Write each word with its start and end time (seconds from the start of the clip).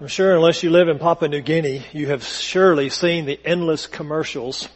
I'm 0.00 0.06
sure 0.06 0.32
unless 0.32 0.62
you 0.62 0.70
live 0.70 0.86
in 0.86 1.00
Papua 1.00 1.28
New 1.28 1.40
Guinea, 1.40 1.84
you 1.92 2.06
have 2.06 2.22
surely 2.22 2.88
seen 2.88 3.24
the 3.24 3.40
endless 3.44 3.88
commercials 3.88 4.68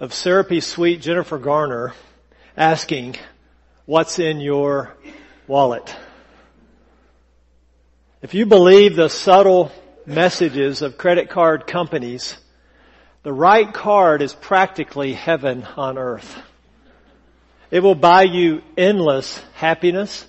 of 0.00 0.14
syrupy 0.14 0.60
sweet 0.60 1.02
Jennifer 1.02 1.36
Garner 1.36 1.92
asking, 2.56 3.16
what's 3.84 4.18
in 4.18 4.40
your 4.40 4.96
wallet? 5.46 5.94
If 8.22 8.32
you 8.32 8.46
believe 8.46 8.96
the 8.96 9.10
subtle 9.10 9.70
messages 10.06 10.80
of 10.80 10.96
credit 10.96 11.28
card 11.28 11.66
companies, 11.66 12.34
the 13.24 13.32
right 13.32 13.74
card 13.74 14.22
is 14.22 14.32
practically 14.32 15.12
heaven 15.12 15.66
on 15.76 15.98
earth. 15.98 16.34
It 17.70 17.80
will 17.80 17.94
buy 17.94 18.22
you 18.22 18.62
endless 18.74 19.38
happiness. 19.52 20.26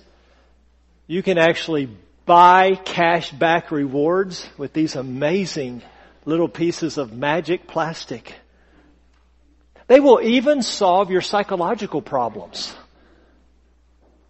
You 1.06 1.22
can 1.22 1.38
actually 1.38 1.88
buy 2.26 2.74
cash 2.74 3.30
back 3.30 3.70
rewards 3.70 4.46
with 4.58 4.72
these 4.72 4.96
amazing 4.96 5.82
little 6.24 6.48
pieces 6.48 6.98
of 6.98 7.12
magic 7.12 7.66
plastic. 7.68 8.34
They 9.86 10.00
will 10.00 10.20
even 10.20 10.62
solve 10.62 11.10
your 11.10 11.20
psychological 11.20 12.02
problems 12.02 12.74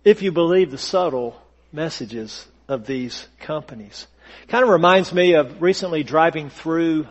if 0.05 0.23
you 0.23 0.31
believe 0.31 0.71
the 0.71 0.79
subtle 0.79 1.41
messages 1.73 2.47
of 2.69 2.87
these 2.87 3.27
companies. 3.41 4.07
Kind 4.49 4.63
of 4.63 4.71
reminds 4.71 5.13
me 5.13 5.35
of 5.35 5.63
recently 5.63 6.03
driving 6.03 6.51
through 6.51 7.09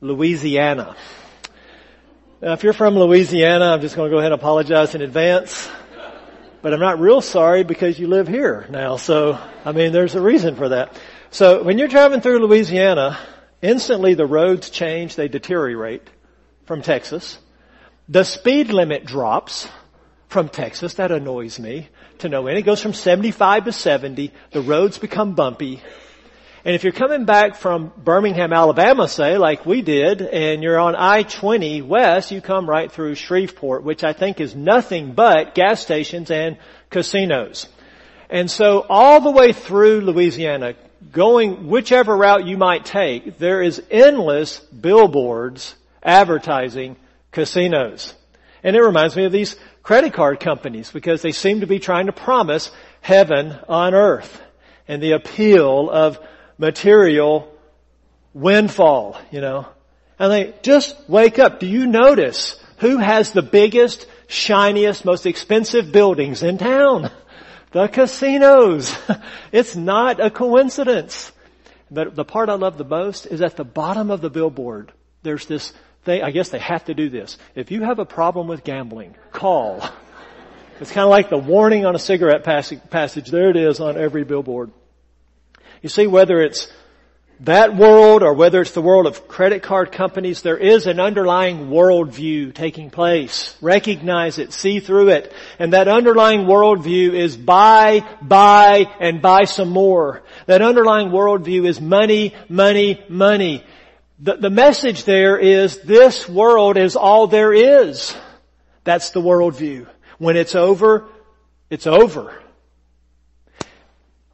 Louisiana. 0.00 0.96
Now, 2.42 2.52
if 2.52 2.64
you're 2.64 2.72
from 2.72 2.98
Louisiana, 2.98 3.66
I'm 3.66 3.80
just 3.80 3.94
going 3.94 4.10
to 4.10 4.14
go 4.14 4.18
ahead 4.18 4.32
and 4.32 4.40
apologize 4.40 4.94
in 4.94 5.00
advance. 5.00 5.70
But 6.66 6.74
I'm 6.74 6.80
not 6.80 6.98
real 6.98 7.20
sorry 7.20 7.62
because 7.62 7.96
you 7.96 8.08
live 8.08 8.26
here 8.26 8.66
now. 8.70 8.96
So, 8.96 9.38
I 9.64 9.70
mean, 9.70 9.92
there's 9.92 10.16
a 10.16 10.20
reason 10.20 10.56
for 10.56 10.70
that. 10.70 11.00
So 11.30 11.62
when 11.62 11.78
you're 11.78 11.86
driving 11.86 12.20
through 12.20 12.40
Louisiana, 12.40 13.20
instantly 13.62 14.14
the 14.14 14.26
roads 14.26 14.68
change, 14.68 15.14
they 15.14 15.28
deteriorate 15.28 16.02
from 16.64 16.82
Texas. 16.82 17.38
The 18.08 18.24
speed 18.24 18.70
limit 18.70 19.04
drops 19.04 19.68
from 20.26 20.48
Texas. 20.48 20.94
That 20.94 21.12
annoys 21.12 21.60
me 21.60 21.88
to 22.18 22.28
no 22.28 22.48
end. 22.48 22.58
It 22.58 22.62
goes 22.62 22.82
from 22.82 22.94
75 22.94 23.66
to 23.66 23.72
70. 23.72 24.32
The 24.50 24.60
roads 24.60 24.98
become 24.98 25.36
bumpy. 25.36 25.80
And 26.66 26.74
if 26.74 26.82
you're 26.82 26.92
coming 26.92 27.26
back 27.26 27.54
from 27.54 27.92
Birmingham, 27.96 28.52
Alabama, 28.52 29.06
say, 29.06 29.38
like 29.38 29.64
we 29.64 29.82
did, 29.82 30.20
and 30.20 30.64
you're 30.64 30.80
on 30.80 30.96
I-20 30.96 31.86
west, 31.86 32.32
you 32.32 32.40
come 32.40 32.68
right 32.68 32.90
through 32.90 33.14
Shreveport, 33.14 33.84
which 33.84 34.02
I 34.02 34.12
think 34.12 34.40
is 34.40 34.56
nothing 34.56 35.12
but 35.12 35.54
gas 35.54 35.80
stations 35.80 36.28
and 36.28 36.58
casinos. 36.90 37.68
And 38.28 38.50
so 38.50 38.84
all 38.88 39.20
the 39.20 39.30
way 39.30 39.52
through 39.52 40.00
Louisiana, 40.00 40.74
going 41.12 41.68
whichever 41.68 42.16
route 42.16 42.48
you 42.48 42.56
might 42.56 42.84
take, 42.84 43.38
there 43.38 43.62
is 43.62 43.80
endless 43.88 44.58
billboards 44.58 45.76
advertising 46.02 46.96
casinos. 47.30 48.12
And 48.64 48.74
it 48.74 48.82
reminds 48.82 49.14
me 49.14 49.24
of 49.24 49.30
these 49.30 49.54
credit 49.84 50.14
card 50.14 50.40
companies 50.40 50.90
because 50.90 51.22
they 51.22 51.30
seem 51.30 51.60
to 51.60 51.68
be 51.68 51.78
trying 51.78 52.06
to 52.06 52.12
promise 52.12 52.72
heaven 53.02 53.56
on 53.68 53.94
earth 53.94 54.42
and 54.88 55.00
the 55.00 55.12
appeal 55.12 55.88
of 55.88 56.18
material 56.58 57.52
windfall, 58.32 59.20
you 59.30 59.40
know. 59.40 59.66
And 60.18 60.32
they 60.32 60.54
just 60.62 60.96
wake 61.08 61.38
up. 61.38 61.60
Do 61.60 61.66
you 61.66 61.86
notice 61.86 62.58
who 62.78 62.98
has 62.98 63.32
the 63.32 63.42
biggest, 63.42 64.06
shiniest, 64.28 65.04
most 65.04 65.26
expensive 65.26 65.92
buildings 65.92 66.42
in 66.42 66.58
town? 66.58 67.10
The 67.72 67.88
casinos. 67.88 68.96
It's 69.52 69.76
not 69.76 70.18
a 70.18 70.30
coincidence. 70.30 71.32
But 71.90 72.14
the 72.14 72.24
part 72.24 72.48
I 72.48 72.54
love 72.54 72.78
the 72.78 72.84
most 72.84 73.26
is 73.26 73.42
at 73.42 73.56
the 73.56 73.64
bottom 73.64 74.10
of 74.10 74.20
the 74.20 74.30
billboard. 74.30 74.92
There's 75.22 75.44
this 75.46 75.74
thing, 76.04 76.22
I 76.22 76.30
guess 76.30 76.48
they 76.48 76.58
have 76.58 76.86
to 76.86 76.94
do 76.94 77.10
this. 77.10 77.36
If 77.54 77.70
you 77.70 77.82
have 77.82 77.98
a 77.98 78.06
problem 78.06 78.48
with 78.48 78.64
gambling, 78.64 79.16
call. 79.32 79.82
It's 80.78 80.92
kind 80.92 81.04
of 81.04 81.10
like 81.10 81.30
the 81.30 81.38
warning 81.38 81.86
on 81.86 81.94
a 81.94 81.98
cigarette 81.98 82.44
passage. 82.44 83.30
There 83.30 83.48
it 83.48 83.56
is 83.56 83.80
on 83.80 83.96
every 83.96 84.24
billboard. 84.24 84.70
You 85.82 85.88
see, 85.88 86.06
whether 86.06 86.40
it's 86.40 86.68
that 87.40 87.76
world 87.76 88.22
or 88.22 88.32
whether 88.32 88.62
it's 88.62 88.72
the 88.72 88.80
world 88.80 89.06
of 89.06 89.28
credit 89.28 89.62
card 89.62 89.92
companies, 89.92 90.40
there 90.40 90.56
is 90.56 90.86
an 90.86 90.98
underlying 90.98 91.68
worldview 91.68 92.54
taking 92.54 92.88
place. 92.90 93.54
Recognize 93.60 94.38
it, 94.38 94.52
see 94.52 94.80
through 94.80 95.10
it. 95.10 95.32
And 95.58 95.74
that 95.74 95.86
underlying 95.86 96.46
worldview 96.46 97.12
is 97.12 97.36
buy, 97.36 98.04
buy, 98.22 98.86
and 99.00 99.20
buy 99.20 99.44
some 99.44 99.68
more. 99.68 100.22
That 100.46 100.62
underlying 100.62 101.08
worldview 101.08 101.66
is 101.66 101.80
money, 101.80 102.34
money, 102.48 103.04
money. 103.08 103.64
The, 104.18 104.36
the 104.36 104.50
message 104.50 105.04
there 105.04 105.36
is 105.38 105.80
this 105.82 106.26
world 106.26 106.78
is 106.78 106.96
all 106.96 107.26
there 107.26 107.52
is. 107.52 108.16
That's 108.84 109.10
the 109.10 109.20
worldview. 109.20 109.88
When 110.16 110.38
it's 110.38 110.54
over, 110.54 111.08
it's 111.68 111.86
over. 111.86 112.42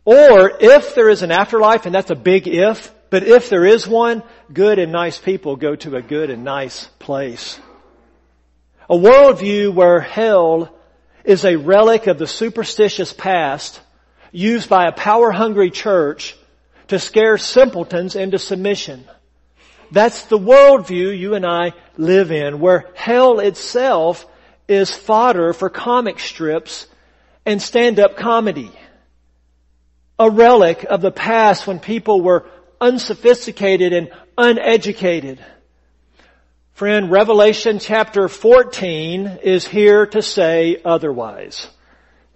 Or 0.05 0.53
if 0.61 0.95
there 0.95 1.09
is 1.09 1.23
an 1.23 1.31
afterlife, 1.31 1.87
and 1.87 1.95
that's 1.95 2.11
a 2.11 2.17
big 2.17 2.49
if, 2.49 2.93
but 3.11 3.23
if 3.23 3.49
there 3.49 3.65
is 3.65 3.87
one, 3.87 4.23
good 4.53 4.79
and 4.79 4.91
nice 4.91 5.19
people 5.19 5.57
go 5.57 5.77
to 5.77 5.97
a 5.97 6.03
good 6.03 6.31
and 6.31 6.45
nice 6.45 6.87
place. 6.99 7.61
A 8.91 8.97
worldview 8.97 9.73
where 9.73 10.01
hell 10.01 10.75
is 11.25 11.45
a 11.45 11.57
relic 11.57 12.09
of 12.09 12.19
the 12.19 12.27
superstitious 12.27 13.13
past 13.13 13.81
used 14.33 14.69
by 14.69 14.87
a 14.87 14.93
power-hungry 14.93 15.71
church 15.71 16.37
to 16.89 16.99
scare 16.99 17.39
simpletons 17.39 18.17
into 18.17 18.39
submission. 18.39 19.05
That's 19.93 20.25
the 20.25 20.39
worldview 20.39 21.17
you 21.17 21.35
and 21.35 21.47
I 21.47 21.75
live 21.97 22.33
in, 22.33 22.59
where 22.59 22.91
hell 22.95 23.39
itself 23.39 24.27
is 24.67 24.93
fodder 24.93 25.53
for 25.53 25.69
comic 25.69 26.19
strips 26.19 26.89
and 27.45 27.61
stand-up 27.63 28.17
comedy 28.17 28.73
a 30.23 30.31
relic 30.31 30.85
of 30.85 31.01
the 31.01 31.11
past 31.11 31.67
when 31.67 31.81
people 31.81 32.21
were 32.21 32.47
unsophisticated 32.81 33.93
and 33.93 34.09
uneducated. 34.39 35.45
Friend, 36.75 37.11
Revelation 37.11 37.81
chapter 37.81 38.29
14 38.29 39.41
is 39.43 39.67
here 39.67 40.07
to 40.07 40.23
say 40.23 40.81
otherwise. 40.85 41.67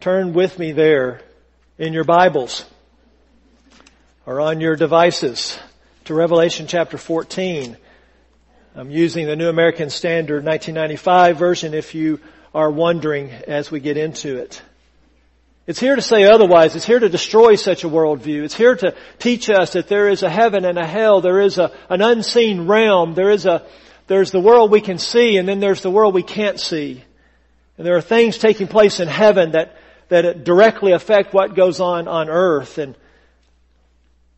Turn 0.00 0.32
with 0.32 0.58
me 0.58 0.72
there 0.72 1.20
in 1.78 1.92
your 1.92 2.02
Bibles 2.02 2.64
or 4.26 4.40
on 4.40 4.60
your 4.60 4.74
devices 4.74 5.56
to 6.06 6.14
Revelation 6.14 6.66
chapter 6.66 6.98
14. 6.98 7.76
I'm 8.74 8.90
using 8.90 9.26
the 9.26 9.36
New 9.36 9.48
American 9.48 9.90
Standard 9.90 10.44
1995 10.44 11.38
version 11.38 11.72
if 11.72 11.94
you 11.94 12.18
are 12.52 12.68
wondering 12.68 13.30
as 13.30 13.70
we 13.70 13.78
get 13.78 13.96
into 13.96 14.38
it. 14.38 14.60
It's 15.66 15.80
here 15.80 15.96
to 15.96 16.02
say 16.02 16.24
otherwise. 16.24 16.76
It's 16.76 16.86
here 16.86 17.00
to 17.00 17.08
destroy 17.08 17.56
such 17.56 17.82
a 17.82 17.88
worldview. 17.88 18.44
It's 18.44 18.54
here 18.54 18.76
to 18.76 18.94
teach 19.18 19.50
us 19.50 19.72
that 19.72 19.88
there 19.88 20.08
is 20.08 20.22
a 20.22 20.30
heaven 20.30 20.64
and 20.64 20.78
a 20.78 20.86
hell. 20.86 21.20
There 21.20 21.40
is 21.40 21.58
a, 21.58 21.72
an 21.90 22.02
unseen 22.02 22.68
realm. 22.68 23.14
There 23.14 23.30
is 23.30 23.46
a, 23.46 23.66
there's 24.06 24.30
the 24.30 24.40
world 24.40 24.70
we 24.70 24.80
can 24.80 24.98
see 24.98 25.38
and 25.38 25.48
then 25.48 25.58
there's 25.58 25.82
the 25.82 25.90
world 25.90 26.14
we 26.14 26.22
can't 26.22 26.60
see. 26.60 27.02
And 27.76 27.86
there 27.86 27.96
are 27.96 28.02
things 28.02 28.38
taking 28.38 28.68
place 28.68 29.00
in 29.00 29.08
heaven 29.08 29.52
that, 29.52 29.76
that 30.08 30.44
directly 30.44 30.92
affect 30.92 31.34
what 31.34 31.56
goes 31.56 31.80
on 31.80 32.06
on 32.06 32.30
earth. 32.30 32.78
And 32.78 32.94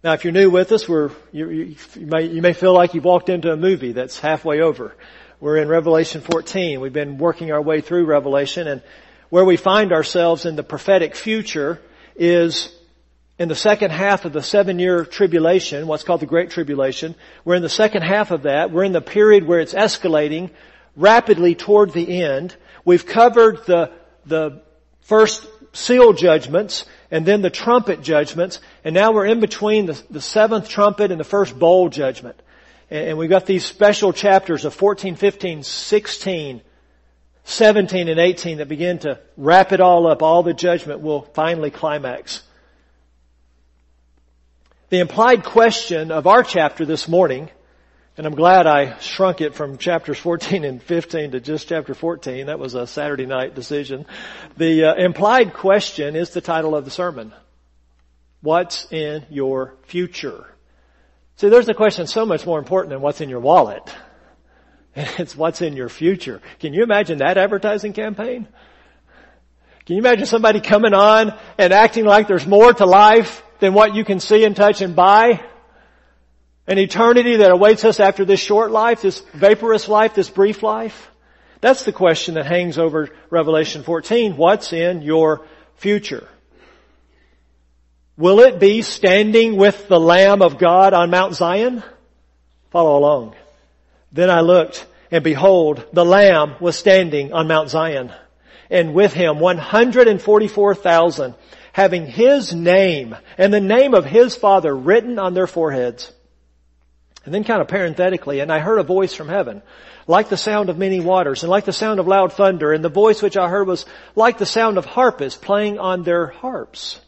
now 0.02 0.14
if 0.14 0.24
you're 0.24 0.32
new 0.32 0.48
with 0.48 0.72
us, 0.72 0.88
we're, 0.88 1.10
you, 1.30 1.50
you, 1.50 1.76
you, 1.94 2.06
may, 2.06 2.24
you 2.24 2.40
may 2.40 2.54
feel 2.54 2.72
like 2.72 2.94
you've 2.94 3.04
walked 3.04 3.28
into 3.28 3.52
a 3.52 3.56
movie 3.56 3.92
that's 3.92 4.18
halfway 4.18 4.62
over. 4.62 4.96
We're 5.40 5.58
in 5.58 5.68
Revelation 5.68 6.22
14. 6.22 6.80
We've 6.80 6.90
been 6.90 7.18
working 7.18 7.52
our 7.52 7.60
way 7.60 7.82
through 7.82 8.06
Revelation 8.06 8.66
and 8.66 8.82
where 9.30 9.44
we 9.44 9.56
find 9.56 9.92
ourselves 9.92 10.46
in 10.46 10.56
the 10.56 10.62
prophetic 10.62 11.14
future 11.14 11.80
is 12.16 12.72
in 13.38 13.48
the 13.48 13.54
second 13.54 13.92
half 13.92 14.24
of 14.24 14.32
the 14.32 14.42
seven 14.42 14.78
year 14.78 15.04
tribulation, 15.04 15.86
what's 15.86 16.02
called 16.02 16.20
the 16.20 16.26
Great 16.26 16.50
Tribulation. 16.50 17.14
We're 17.44 17.54
in 17.54 17.62
the 17.62 17.68
second 17.68 18.02
half 18.02 18.30
of 18.30 18.42
that. 18.42 18.70
We're 18.72 18.84
in 18.84 18.92
the 18.92 19.00
period 19.00 19.46
where 19.46 19.60
it's 19.60 19.74
escalating 19.74 20.50
rapidly 20.96 21.54
toward 21.54 21.92
the 21.92 22.22
end. 22.22 22.56
We've 22.84 23.06
covered 23.06 23.64
the, 23.66 23.92
the 24.26 24.62
first 25.02 25.46
seal 25.72 26.12
judgments 26.12 26.84
and 27.10 27.24
then 27.24 27.42
the 27.42 27.50
trumpet 27.50 28.02
judgments 28.02 28.60
and 28.82 28.94
now 28.94 29.12
we're 29.12 29.26
in 29.26 29.40
between 29.40 29.86
the, 29.86 30.02
the 30.10 30.20
seventh 30.20 30.68
trumpet 30.68 31.12
and 31.12 31.20
the 31.20 31.24
first 31.24 31.56
bowl 31.56 31.88
judgment. 31.88 32.40
And, 32.90 33.10
and 33.10 33.18
we've 33.18 33.30
got 33.30 33.46
these 33.46 33.64
special 33.64 34.12
chapters 34.12 34.64
of 34.64 34.74
14, 34.74 35.14
15, 35.14 35.62
16, 35.62 36.62
17 37.48 38.08
and 38.08 38.20
18 38.20 38.58
that 38.58 38.68
begin 38.68 38.98
to 38.98 39.18
wrap 39.38 39.72
it 39.72 39.80
all 39.80 40.06
up, 40.06 40.22
all 40.22 40.42
the 40.42 40.52
judgment 40.52 41.00
will 41.00 41.22
finally 41.22 41.70
climax. 41.70 42.42
The 44.90 44.98
implied 44.98 45.44
question 45.44 46.12
of 46.12 46.26
our 46.26 46.42
chapter 46.42 46.84
this 46.84 47.08
morning, 47.08 47.48
and 48.18 48.26
I'm 48.26 48.34
glad 48.34 48.66
I 48.66 48.98
shrunk 48.98 49.40
it 49.40 49.54
from 49.54 49.78
chapters 49.78 50.18
14 50.18 50.62
and 50.62 50.82
15 50.82 51.30
to 51.30 51.40
just 51.40 51.68
chapter 51.68 51.94
14. 51.94 52.46
That 52.46 52.58
was 52.58 52.74
a 52.74 52.86
Saturday 52.86 53.24
night 53.24 53.54
decision. 53.54 54.04
The 54.58 54.84
uh, 54.84 54.94
implied 54.96 55.54
question 55.54 56.16
is 56.16 56.30
the 56.30 56.42
title 56.42 56.76
of 56.76 56.84
the 56.84 56.90
sermon. 56.90 57.32
What's 58.42 58.92
in 58.92 59.24
your 59.30 59.74
future? 59.84 60.44
See, 61.36 61.48
there's 61.48 61.68
a 61.70 61.74
question 61.74 62.06
so 62.06 62.26
much 62.26 62.44
more 62.44 62.58
important 62.58 62.90
than 62.90 63.00
what's 63.00 63.22
in 63.22 63.30
your 63.30 63.40
wallet. 63.40 63.90
It's 65.18 65.36
what's 65.36 65.62
in 65.62 65.76
your 65.76 65.88
future. 65.88 66.40
Can 66.58 66.74
you 66.74 66.82
imagine 66.82 67.18
that 67.18 67.38
advertising 67.38 67.92
campaign? 67.92 68.48
Can 69.86 69.96
you 69.96 70.02
imagine 70.02 70.26
somebody 70.26 70.60
coming 70.60 70.92
on 70.92 71.32
and 71.56 71.72
acting 71.72 72.04
like 72.04 72.28
there's 72.28 72.46
more 72.46 72.72
to 72.72 72.84
life 72.84 73.42
than 73.60 73.74
what 73.74 73.94
you 73.94 74.04
can 74.04 74.20
see 74.20 74.44
and 74.44 74.54
touch 74.54 74.82
and 74.82 74.94
buy? 74.94 75.40
An 76.66 76.78
eternity 76.78 77.36
that 77.36 77.50
awaits 77.50 77.84
us 77.84 77.98
after 77.98 78.24
this 78.26 78.40
short 78.40 78.70
life, 78.70 79.00
this 79.00 79.20
vaporous 79.32 79.88
life, 79.88 80.14
this 80.14 80.28
brief 80.28 80.62
life? 80.62 81.10
That's 81.60 81.84
the 81.84 81.92
question 81.92 82.34
that 82.34 82.46
hangs 82.46 82.78
over 82.78 83.08
Revelation 83.30 83.82
14. 83.82 84.36
What's 84.36 84.72
in 84.72 85.02
your 85.02 85.46
future? 85.76 86.28
Will 88.16 88.40
it 88.40 88.60
be 88.60 88.82
standing 88.82 89.56
with 89.56 89.88
the 89.88 89.98
Lamb 89.98 90.42
of 90.42 90.58
God 90.58 90.92
on 90.92 91.08
Mount 91.08 91.34
Zion? 91.34 91.82
Follow 92.70 92.98
along. 92.98 93.34
Then 94.12 94.30
I 94.30 94.40
looked 94.40 94.86
and 95.10 95.24
behold, 95.24 95.86
the 95.92 96.04
Lamb 96.04 96.56
was 96.60 96.76
standing 96.76 97.32
on 97.32 97.48
Mount 97.48 97.70
Zion 97.70 98.12
and 98.70 98.94
with 98.94 99.12
him 99.12 99.38
144,000 99.40 101.34
having 101.72 102.06
his 102.06 102.52
name 102.52 103.16
and 103.38 103.52
the 103.54 103.60
name 103.60 103.94
of 103.94 104.04
his 104.04 104.34
father 104.34 104.74
written 104.74 105.18
on 105.18 105.32
their 105.32 105.46
foreheads. 105.46 106.12
And 107.24 107.32
then 107.32 107.44
kind 107.44 107.60
of 107.60 107.68
parenthetically, 107.68 108.40
and 108.40 108.50
I 108.50 108.58
heard 108.58 108.78
a 108.78 108.82
voice 108.82 109.14
from 109.14 109.28
heaven, 109.28 109.62
like 110.06 110.28
the 110.28 110.36
sound 110.36 110.70
of 110.70 110.78
many 110.78 110.98
waters, 110.98 111.42
and 111.42 111.50
like 111.50 111.66
the 111.66 111.72
sound 111.72 112.00
of 112.00 112.06
loud 112.06 112.32
thunder, 112.32 112.72
and 112.72 112.82
the 112.82 112.88
voice 112.88 113.20
which 113.20 113.36
I 113.36 113.48
heard 113.48 113.68
was 113.68 113.84
like 114.16 114.38
the 114.38 114.46
sound 114.46 114.78
of 114.78 114.86
harpists 114.86 115.38
playing 115.38 115.78
on 115.78 116.02
their 116.02 116.28
harps. 116.28 117.00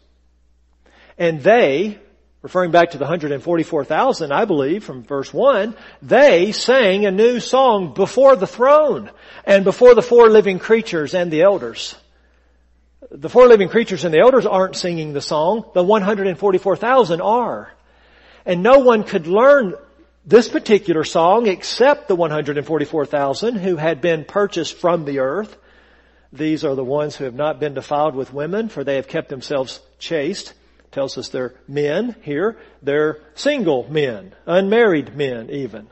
And 1.16 1.42
they, 1.42 1.98
referring 2.42 2.70
back 2.70 2.92
to 2.92 2.98
the 2.98 3.04
144,000, 3.04 4.32
I 4.32 4.44
believe, 4.44 4.84
from 4.84 5.02
verse 5.02 5.32
1, 5.32 5.74
they 6.00 6.52
sang 6.52 7.04
a 7.04 7.10
new 7.10 7.38
song 7.38 7.92
before 7.92 8.36
the 8.36 8.46
throne, 8.46 9.10
and 9.44 9.64
before 9.64 9.94
the 9.94 10.02
four 10.02 10.30
living 10.30 10.58
creatures 10.58 11.14
and 11.14 11.30
the 11.30 11.42
elders. 11.42 11.94
The 13.10 13.28
four 13.28 13.46
living 13.46 13.68
creatures 13.68 14.04
and 14.04 14.14
the 14.14 14.20
elders 14.20 14.46
aren't 14.46 14.76
singing 14.76 15.12
the 15.12 15.20
song, 15.20 15.64
the 15.74 15.82
144,000 15.82 17.20
are. 17.20 17.72
And 18.46 18.62
no 18.62 18.78
one 18.78 19.04
could 19.04 19.26
learn 19.26 19.74
this 20.24 20.48
particular 20.48 21.04
song, 21.04 21.46
except 21.46 22.08
the 22.08 22.14
144,000 22.14 23.56
who 23.56 23.76
had 23.76 24.00
been 24.00 24.24
purchased 24.24 24.76
from 24.76 25.04
the 25.04 25.18
earth. 25.18 25.56
These 26.32 26.64
are 26.64 26.74
the 26.74 26.84
ones 26.84 27.16
who 27.16 27.24
have 27.24 27.34
not 27.34 27.58
been 27.58 27.74
defiled 27.74 28.14
with 28.14 28.32
women, 28.32 28.68
for 28.68 28.84
they 28.84 28.96
have 28.96 29.08
kept 29.08 29.28
themselves 29.28 29.80
chaste. 29.98 30.54
Tells 30.92 31.16
us 31.18 31.28
they're 31.28 31.54
men 31.68 32.16
here. 32.22 32.58
They're 32.82 33.20
single 33.34 33.88
men, 33.88 34.34
unmarried 34.46 35.16
men 35.16 35.50
even. 35.50 35.88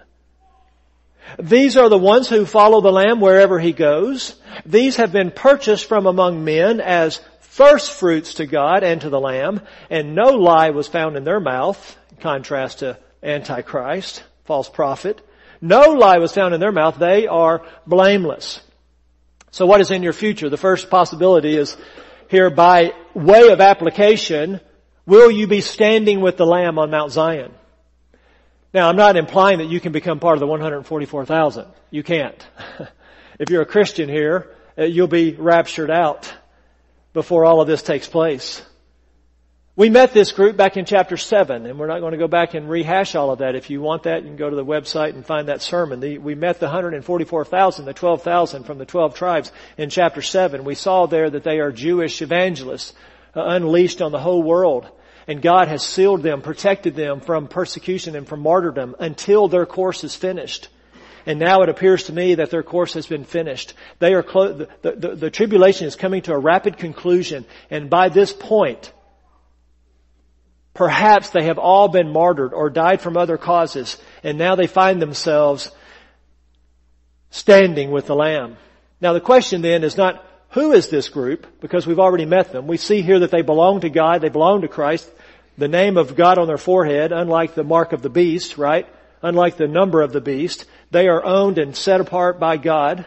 These 1.38 1.76
are 1.76 1.88
the 1.88 1.98
ones 1.98 2.28
who 2.28 2.46
follow 2.46 2.80
the 2.80 2.92
Lamb 2.92 3.20
wherever 3.20 3.58
He 3.60 3.72
goes. 3.72 4.34
These 4.64 4.96
have 4.96 5.12
been 5.12 5.30
purchased 5.30 5.86
from 5.86 6.06
among 6.06 6.44
men 6.44 6.80
as 6.80 7.20
first 7.40 7.92
fruits 7.92 8.34
to 8.34 8.46
God 8.46 8.82
and 8.82 9.00
to 9.02 9.10
the 9.10 9.20
Lamb, 9.20 9.60
and 9.90 10.14
no 10.14 10.30
lie 10.30 10.70
was 10.70 10.88
found 10.88 11.16
in 11.16 11.24
their 11.24 11.40
mouth, 11.40 11.96
in 12.10 12.16
contrast 12.18 12.80
to 12.80 12.98
Antichrist, 13.22 14.22
false 14.44 14.68
prophet. 14.68 15.20
No 15.60 15.92
lie 15.92 16.18
was 16.18 16.32
found 16.32 16.54
in 16.54 16.60
their 16.60 16.72
mouth. 16.72 16.98
They 16.98 17.26
are 17.26 17.66
blameless. 17.86 18.60
So 19.50 19.66
what 19.66 19.80
is 19.80 19.90
in 19.90 20.02
your 20.02 20.12
future? 20.12 20.48
The 20.48 20.56
first 20.56 20.88
possibility 20.88 21.56
is 21.56 21.76
here 22.28 22.50
by 22.50 22.92
way 23.14 23.48
of 23.48 23.60
application, 23.60 24.60
will 25.08 25.30
you 25.30 25.46
be 25.46 25.62
standing 25.62 26.20
with 26.20 26.36
the 26.36 26.44
Lamb 26.44 26.78
on 26.78 26.90
Mount 26.90 27.10
Zion? 27.10 27.50
Now 28.74 28.90
I'm 28.90 28.96
not 28.96 29.16
implying 29.16 29.58
that 29.58 29.68
you 29.68 29.80
can 29.80 29.90
become 29.90 30.20
part 30.20 30.34
of 30.34 30.40
the 30.40 30.46
144,000. 30.46 31.66
You 31.90 32.02
can't. 32.02 32.46
if 33.38 33.48
you're 33.48 33.62
a 33.62 33.66
Christian 33.66 34.10
here, 34.10 34.54
uh, 34.76 34.84
you'll 34.84 35.08
be 35.08 35.32
raptured 35.32 35.90
out 35.90 36.32
before 37.14 37.46
all 37.46 37.62
of 37.62 37.66
this 37.66 37.82
takes 37.82 38.06
place. 38.06 38.62
We 39.74 39.88
met 39.88 40.12
this 40.12 40.32
group 40.32 40.56
back 40.56 40.76
in 40.76 40.84
chapter 40.84 41.16
7, 41.16 41.64
and 41.64 41.78
we're 41.78 41.86
not 41.86 42.00
going 42.00 42.12
to 42.12 42.18
go 42.18 42.28
back 42.28 42.54
and 42.54 42.68
rehash 42.68 43.14
all 43.14 43.30
of 43.30 43.38
that. 43.38 43.54
If 43.54 43.70
you 43.70 43.80
want 43.80 44.02
that, 44.02 44.22
you 44.22 44.28
can 44.28 44.36
go 44.36 44.50
to 44.50 44.56
the 44.56 44.64
website 44.64 45.14
and 45.14 45.24
find 45.24 45.48
that 45.48 45.62
sermon. 45.62 46.00
The, 46.00 46.18
we 46.18 46.34
met 46.34 46.58
the 46.58 46.66
144,000, 46.66 47.84
the 47.84 47.94
12,000 47.94 48.64
from 48.64 48.78
the 48.78 48.84
12 48.84 49.14
tribes 49.14 49.52
in 49.78 49.88
chapter 49.88 50.20
7. 50.20 50.64
We 50.64 50.74
saw 50.74 51.06
there 51.06 51.30
that 51.30 51.44
they 51.44 51.60
are 51.60 51.70
Jewish 51.70 52.20
evangelists 52.20 52.92
uh, 53.36 53.44
unleashed 53.44 54.02
on 54.02 54.10
the 54.10 54.18
whole 54.18 54.42
world. 54.42 54.90
And 55.28 55.40
God 55.40 55.68
has 55.68 55.84
sealed 55.84 56.24
them, 56.24 56.42
protected 56.42 56.96
them 56.96 57.20
from 57.20 57.46
persecution 57.46 58.16
and 58.16 58.26
from 58.26 58.40
martyrdom 58.40 58.96
until 58.98 59.46
their 59.46 59.66
course 59.66 60.02
is 60.02 60.16
finished. 60.16 60.68
And 61.26 61.38
now 61.38 61.62
it 61.62 61.68
appears 61.68 62.04
to 62.04 62.12
me 62.12 62.36
that 62.36 62.50
their 62.50 62.62
course 62.62 62.94
has 62.94 63.06
been 63.06 63.24
finished. 63.24 63.74
They 64.00 64.14
are 64.14 64.22
clo- 64.22 64.54
the, 64.54 64.68
the, 64.82 65.14
the 65.14 65.30
tribulation 65.30 65.86
is 65.86 65.94
coming 65.94 66.22
to 66.22 66.32
a 66.32 66.38
rapid 66.38 66.78
conclusion. 66.78 67.44
And 67.70 67.88
by 67.90 68.08
this 68.08 68.32
point, 68.32 68.92
Perhaps 70.78 71.30
they 71.30 71.42
have 71.42 71.58
all 71.58 71.88
been 71.88 72.12
martyred 72.12 72.54
or 72.54 72.70
died 72.70 73.00
from 73.00 73.16
other 73.16 73.36
causes, 73.36 73.96
and 74.22 74.38
now 74.38 74.54
they 74.54 74.68
find 74.68 75.02
themselves 75.02 75.72
standing 77.30 77.90
with 77.90 78.06
the 78.06 78.14
Lamb. 78.14 78.56
Now 79.00 79.12
the 79.12 79.20
question 79.20 79.60
then 79.60 79.82
is 79.82 79.96
not, 79.96 80.24
who 80.50 80.70
is 80.70 80.88
this 80.88 81.08
group? 81.08 81.48
Because 81.60 81.84
we've 81.84 81.98
already 81.98 82.26
met 82.26 82.52
them. 82.52 82.68
We 82.68 82.76
see 82.76 83.02
here 83.02 83.18
that 83.18 83.32
they 83.32 83.42
belong 83.42 83.80
to 83.80 83.90
God, 83.90 84.20
they 84.20 84.28
belong 84.28 84.60
to 84.60 84.68
Christ, 84.68 85.10
the 85.58 85.68
name 85.68 85.96
of 85.96 86.16
God 86.16 86.38
on 86.38 86.46
their 86.46 86.56
forehead, 86.56 87.12
unlike 87.12 87.54
the 87.54 87.64
mark 87.64 87.92
of 87.92 88.00
the 88.00 88.08
beast, 88.08 88.56
right? 88.56 88.86
Unlike 89.20 89.56
the 89.56 89.68
number 89.68 90.00
of 90.00 90.12
the 90.12 90.20
beast. 90.20 90.64
They 90.90 91.08
are 91.08 91.22
owned 91.22 91.58
and 91.58 91.76
set 91.76 92.00
apart 92.00 92.40
by 92.40 92.56
God. 92.56 93.04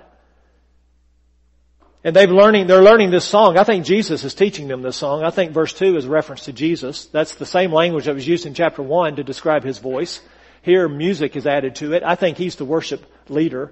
And 2.03 2.15
they've 2.15 2.29
learning, 2.29 2.67
they're 2.67 2.83
learning 2.83 3.11
this 3.11 3.25
song. 3.25 3.57
I 3.57 3.63
think 3.63 3.85
Jesus 3.85 4.23
is 4.23 4.33
teaching 4.33 4.67
them 4.67 4.81
this 4.81 4.97
song. 4.97 5.23
I 5.23 5.29
think 5.29 5.51
verse 5.51 5.73
2 5.73 5.97
is 5.97 6.05
reference 6.05 6.45
to 6.45 6.53
Jesus. 6.53 7.05
That's 7.05 7.35
the 7.35 7.45
same 7.45 7.71
language 7.71 8.05
that 8.05 8.15
was 8.15 8.27
used 8.27 8.45
in 8.45 8.53
chapter 8.53 8.83
1 8.83 9.15
to 9.15 9.23
describe 9.23 9.63
his 9.63 9.79
voice. 9.79 10.19
Here 10.61 10.87
music 10.87 11.35
is 11.35 11.47
added 11.47 11.75
to 11.75 11.93
it. 11.93 12.03
I 12.03 12.15
think 12.15 12.37
he's 12.37 12.55
the 12.55 12.65
worship 12.65 13.05
leader 13.29 13.71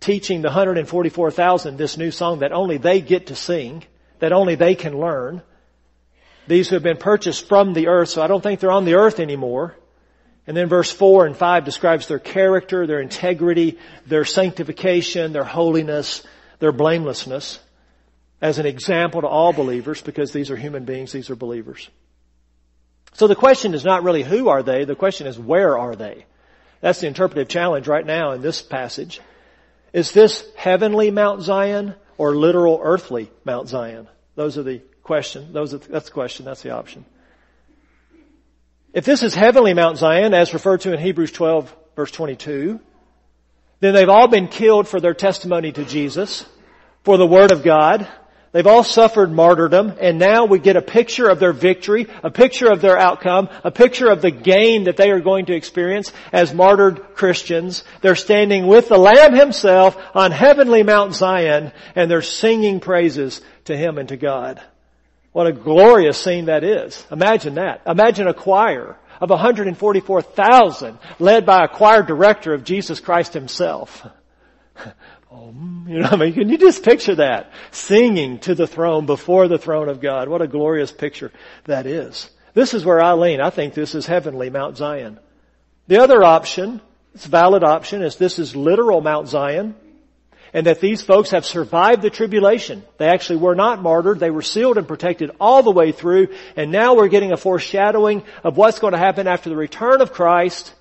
teaching 0.00 0.42
the 0.42 0.48
144,000 0.48 1.76
this 1.76 1.96
new 1.96 2.10
song 2.10 2.40
that 2.40 2.52
only 2.52 2.78
they 2.78 3.00
get 3.00 3.28
to 3.28 3.34
sing, 3.34 3.84
that 4.20 4.32
only 4.32 4.54
they 4.54 4.74
can 4.74 4.98
learn. 4.98 5.42
These 6.48 6.68
who 6.68 6.76
have 6.76 6.82
been 6.82 6.96
purchased 6.96 7.46
from 7.46 7.74
the 7.74 7.88
earth, 7.88 8.08
so 8.08 8.22
I 8.22 8.26
don't 8.26 8.42
think 8.42 8.58
they're 8.58 8.72
on 8.72 8.86
the 8.86 8.94
earth 8.94 9.20
anymore. 9.20 9.76
And 10.46 10.56
then 10.56 10.68
verse 10.68 10.90
4 10.90 11.26
and 11.26 11.36
5 11.36 11.64
describes 11.64 12.08
their 12.08 12.18
character, 12.18 12.86
their 12.86 13.00
integrity, 13.00 13.78
their 14.06 14.24
sanctification, 14.24 15.34
their 15.34 15.44
holiness, 15.44 16.26
their 16.58 16.72
blamelessness 16.72 17.60
as 18.40 18.58
an 18.58 18.66
example 18.66 19.20
to 19.20 19.26
all 19.26 19.52
believers 19.52 20.00
because 20.00 20.32
these 20.32 20.50
are 20.50 20.56
human 20.56 20.84
beings, 20.84 21.12
these 21.12 21.28
are 21.28 21.36
believers. 21.36 21.88
So 23.14 23.26
the 23.26 23.34
question 23.34 23.74
is 23.74 23.84
not 23.84 24.04
really 24.04 24.22
who 24.22 24.48
are 24.48 24.62
they, 24.62 24.84
the 24.84 24.94
question 24.94 25.26
is 25.26 25.38
where 25.38 25.76
are 25.76 25.96
they? 25.96 26.24
That's 26.80 27.00
the 27.00 27.08
interpretive 27.08 27.48
challenge 27.48 27.88
right 27.88 28.06
now 28.06 28.32
in 28.32 28.40
this 28.40 28.62
passage. 28.62 29.20
Is 29.92 30.12
this 30.12 30.46
heavenly 30.56 31.10
Mount 31.10 31.42
Zion 31.42 31.94
or 32.16 32.36
literal 32.36 32.80
earthly 32.82 33.30
Mount 33.44 33.68
Zion? 33.68 34.06
Those 34.36 34.56
are 34.56 34.62
the 34.62 34.82
question. 35.08 35.54
Those 35.54 35.72
are, 35.72 35.78
that's 35.78 36.06
the 36.06 36.12
question. 36.12 36.44
That's 36.44 36.62
the 36.62 36.70
option. 36.70 37.04
If 38.92 39.06
this 39.06 39.22
is 39.22 39.34
heavenly 39.34 39.74
Mount 39.74 39.96
Zion, 39.96 40.34
as 40.34 40.52
referred 40.52 40.82
to 40.82 40.92
in 40.92 41.00
Hebrews 41.00 41.32
12 41.32 41.74
verse 41.96 42.10
22, 42.10 42.78
then 43.80 43.94
they've 43.94 44.08
all 44.08 44.28
been 44.28 44.48
killed 44.48 44.86
for 44.86 45.00
their 45.00 45.14
testimony 45.14 45.72
to 45.72 45.84
Jesus, 45.84 46.44
for 47.04 47.16
the 47.16 47.26
Word 47.26 47.52
of 47.52 47.64
God, 47.64 48.06
They've 48.50 48.66
all 48.66 48.82
suffered 48.82 49.30
martyrdom 49.30 49.92
and 50.00 50.18
now 50.18 50.46
we 50.46 50.58
get 50.58 50.76
a 50.76 50.82
picture 50.82 51.28
of 51.28 51.38
their 51.38 51.52
victory, 51.52 52.06
a 52.22 52.30
picture 52.30 52.70
of 52.70 52.80
their 52.80 52.96
outcome, 52.96 53.50
a 53.62 53.70
picture 53.70 54.08
of 54.08 54.22
the 54.22 54.30
gain 54.30 54.84
that 54.84 54.96
they 54.96 55.10
are 55.10 55.20
going 55.20 55.46
to 55.46 55.54
experience 55.54 56.12
as 56.32 56.54
martyred 56.54 57.14
Christians. 57.14 57.84
They're 58.00 58.16
standing 58.16 58.66
with 58.66 58.88
the 58.88 58.96
Lamb 58.96 59.34
himself 59.34 59.98
on 60.14 60.30
heavenly 60.32 60.82
Mount 60.82 61.14
Zion 61.14 61.72
and 61.94 62.10
they're 62.10 62.22
singing 62.22 62.80
praises 62.80 63.42
to 63.66 63.76
Him 63.76 63.98
and 63.98 64.08
to 64.08 64.16
God. 64.16 64.62
What 65.32 65.46
a 65.46 65.52
glorious 65.52 66.22
scene 66.22 66.46
that 66.46 66.64
is. 66.64 67.06
Imagine 67.10 67.54
that. 67.54 67.82
Imagine 67.86 68.28
a 68.28 68.34
choir 68.34 68.96
of 69.20 69.30
144,000 69.30 70.98
led 71.18 71.44
by 71.44 71.64
a 71.64 71.68
choir 71.68 72.02
director 72.02 72.54
of 72.54 72.64
Jesus 72.64 73.00
Christ 73.00 73.34
Himself. 73.34 74.06
Oh, 75.30 75.54
you 75.86 76.00
know, 76.00 76.08
I 76.10 76.16
mean, 76.16 76.32
can 76.34 76.48
you 76.48 76.58
just 76.58 76.82
picture 76.82 77.16
that? 77.16 77.52
Singing 77.70 78.38
to 78.40 78.54
the 78.54 78.66
throne 78.66 79.06
before 79.06 79.48
the 79.48 79.58
throne 79.58 79.88
of 79.88 80.00
God. 80.00 80.28
What 80.28 80.42
a 80.42 80.48
glorious 80.48 80.92
picture 80.92 81.32
that 81.64 81.86
is. 81.86 82.30
This 82.54 82.74
is 82.74 82.84
where 82.84 83.00
I 83.00 83.12
lean. 83.12 83.40
I 83.40 83.50
think 83.50 83.74
this 83.74 83.94
is 83.94 84.06
heavenly 84.06 84.50
Mount 84.50 84.76
Zion. 84.76 85.18
The 85.86 86.02
other 86.02 86.22
option, 86.22 86.80
it's 87.14 87.26
a 87.26 87.30
valid 87.30 87.64
option, 87.64 88.02
is 88.02 88.16
this 88.16 88.38
is 88.38 88.56
literal 88.56 89.00
Mount 89.00 89.28
Zion. 89.28 89.74
And 90.52 90.66
that 90.66 90.80
these 90.80 91.02
folks 91.02 91.30
have 91.30 91.44
survived 91.44 92.02
the 92.02 92.10
tribulation. 92.10 92.82
They 92.96 93.08
actually 93.08 93.38
were 93.38 93.54
not 93.54 93.82
martyred. 93.82 94.18
They 94.18 94.30
were 94.30 94.42
sealed 94.42 94.78
and 94.78 94.88
protected 94.88 95.30
all 95.40 95.62
the 95.62 95.70
way 95.70 95.92
through. 95.92 96.28
And 96.56 96.70
now 96.70 96.94
we're 96.94 97.08
getting 97.08 97.32
a 97.32 97.36
foreshadowing 97.36 98.22
of 98.44 98.56
what's 98.56 98.78
going 98.78 98.92
to 98.92 98.98
happen 98.98 99.26
after 99.26 99.50
the 99.50 99.56
return 99.56 100.00
of 100.00 100.12
Christ 100.12 100.74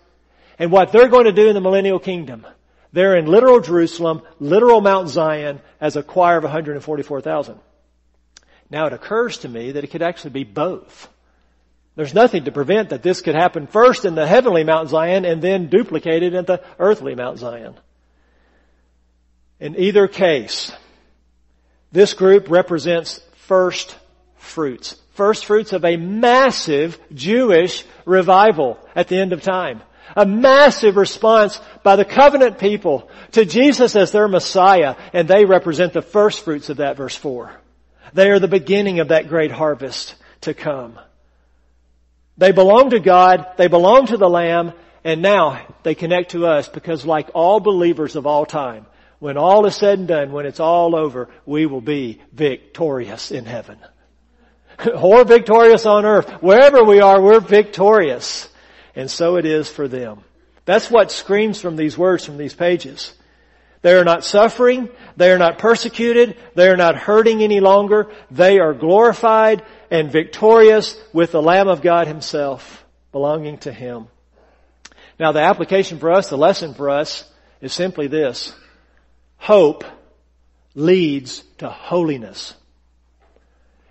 and 0.59 0.71
what 0.71 0.91
they're 0.91 1.09
going 1.09 1.25
to 1.25 1.31
do 1.31 1.47
in 1.47 1.53
the 1.53 1.61
millennial 1.61 1.99
kingdom. 1.99 2.45
They're 2.93 3.17
in 3.17 3.25
literal 3.25 3.59
Jerusalem, 3.59 4.21
literal 4.39 4.81
Mount 4.81 5.09
Zion 5.09 5.61
as 5.79 5.95
a 5.95 6.03
choir 6.03 6.37
of 6.37 6.43
144,000. 6.43 7.59
Now 8.69 8.87
it 8.87 8.93
occurs 8.93 9.39
to 9.39 9.49
me 9.49 9.71
that 9.73 9.83
it 9.83 9.91
could 9.91 10.01
actually 10.01 10.31
be 10.31 10.43
both. 10.43 11.09
There's 11.95 12.13
nothing 12.13 12.45
to 12.45 12.51
prevent 12.51 12.89
that 12.89 13.01
this 13.01 13.21
could 13.21 13.35
happen 13.35 13.65
first 13.65 14.05
in 14.05 14.13
the 14.15 14.27
heavenly 14.27 14.63
Mount 14.63 14.89
Zion 14.89 15.25
and 15.25 15.41
then 15.41 15.67
duplicated 15.67 16.33
in 16.33 16.45
the 16.45 16.63
earthly 16.77 17.15
Mount 17.15 17.39
Zion. 17.39 17.75
In 19.67 19.77
either 19.77 20.07
case, 20.07 20.71
this 21.91 22.13
group 22.13 22.49
represents 22.49 23.19
first 23.35 23.97
fruits. 24.37 24.95
First 25.11 25.43
fruits 25.43 25.73
of 25.73 25.83
a 25.83 25.97
massive 25.97 26.97
Jewish 27.13 27.83
revival 28.05 28.79
at 28.95 29.09
the 29.09 29.19
end 29.19 29.33
of 29.33 29.41
time. 29.41 29.81
A 30.15 30.25
massive 30.25 30.95
response 30.95 31.59
by 31.83 31.97
the 31.97 32.05
covenant 32.05 32.59
people 32.59 33.09
to 33.33 33.43
Jesus 33.43 33.97
as 33.97 34.13
their 34.13 34.29
Messiah, 34.29 34.95
and 35.11 35.27
they 35.27 35.43
represent 35.43 35.91
the 35.91 36.01
first 36.01 36.45
fruits 36.45 36.69
of 36.69 36.77
that 36.77 36.95
verse 36.95 37.17
4. 37.17 37.51
They 38.13 38.31
are 38.31 38.39
the 38.39 38.47
beginning 38.47 39.01
of 39.01 39.09
that 39.09 39.27
great 39.27 39.51
harvest 39.51 40.15
to 40.41 40.53
come. 40.53 40.97
They 42.37 42.53
belong 42.53 42.91
to 42.91 43.01
God, 43.01 43.45
they 43.57 43.67
belong 43.67 44.05
to 44.05 44.15
the 44.15 44.29
Lamb, 44.29 44.71
and 45.03 45.21
now 45.21 45.67
they 45.83 45.93
connect 45.93 46.31
to 46.31 46.47
us 46.47 46.69
because 46.69 47.05
like 47.05 47.31
all 47.33 47.59
believers 47.59 48.15
of 48.15 48.25
all 48.25 48.45
time, 48.45 48.85
when 49.19 49.37
all 49.37 49.65
is 49.65 49.75
said 49.75 49.99
and 49.99 50.07
done, 50.07 50.31
when 50.31 50.45
it's 50.45 50.59
all 50.59 50.95
over, 50.95 51.29
we 51.45 51.65
will 51.65 51.81
be 51.81 52.21
victorious 52.31 53.31
in 53.31 53.45
heaven. 53.45 53.79
or 54.95 55.23
victorious 55.23 55.85
on 55.85 56.05
earth. 56.05 56.29
Wherever 56.41 56.83
we 56.83 57.01
are, 57.01 57.21
we're 57.21 57.39
victorious. 57.39 58.47
And 58.95 59.09
so 59.09 59.37
it 59.37 59.45
is 59.45 59.69
for 59.69 59.87
them. 59.87 60.21
That's 60.65 60.91
what 60.91 61.11
screams 61.11 61.59
from 61.59 61.75
these 61.75 61.97
words, 61.97 62.25
from 62.25 62.37
these 62.37 62.53
pages. 62.53 63.13
They 63.81 63.93
are 63.93 64.03
not 64.03 64.23
suffering. 64.23 64.89
They 65.15 65.31
are 65.31 65.37
not 65.37 65.59
persecuted. 65.59 66.37
They 66.55 66.67
are 66.67 66.77
not 66.77 66.95
hurting 66.95 67.41
any 67.41 67.59
longer. 67.59 68.11
They 68.29 68.59
are 68.59 68.73
glorified 68.73 69.63
and 69.89 70.11
victorious 70.11 70.99
with 71.13 71.31
the 71.31 71.41
Lamb 71.41 71.67
of 71.67 71.81
God 71.81 72.07
Himself 72.07 72.85
belonging 73.11 73.59
to 73.59 73.71
Him. 73.71 74.07
Now 75.19 75.31
the 75.31 75.41
application 75.41 75.99
for 75.99 76.11
us, 76.11 76.29
the 76.29 76.37
lesson 76.37 76.73
for 76.73 76.89
us 76.89 77.23
is 77.61 77.73
simply 77.73 78.07
this. 78.07 78.53
Hope 79.37 79.83
leads 80.75 81.43
to 81.59 81.69
holiness. 81.69 82.53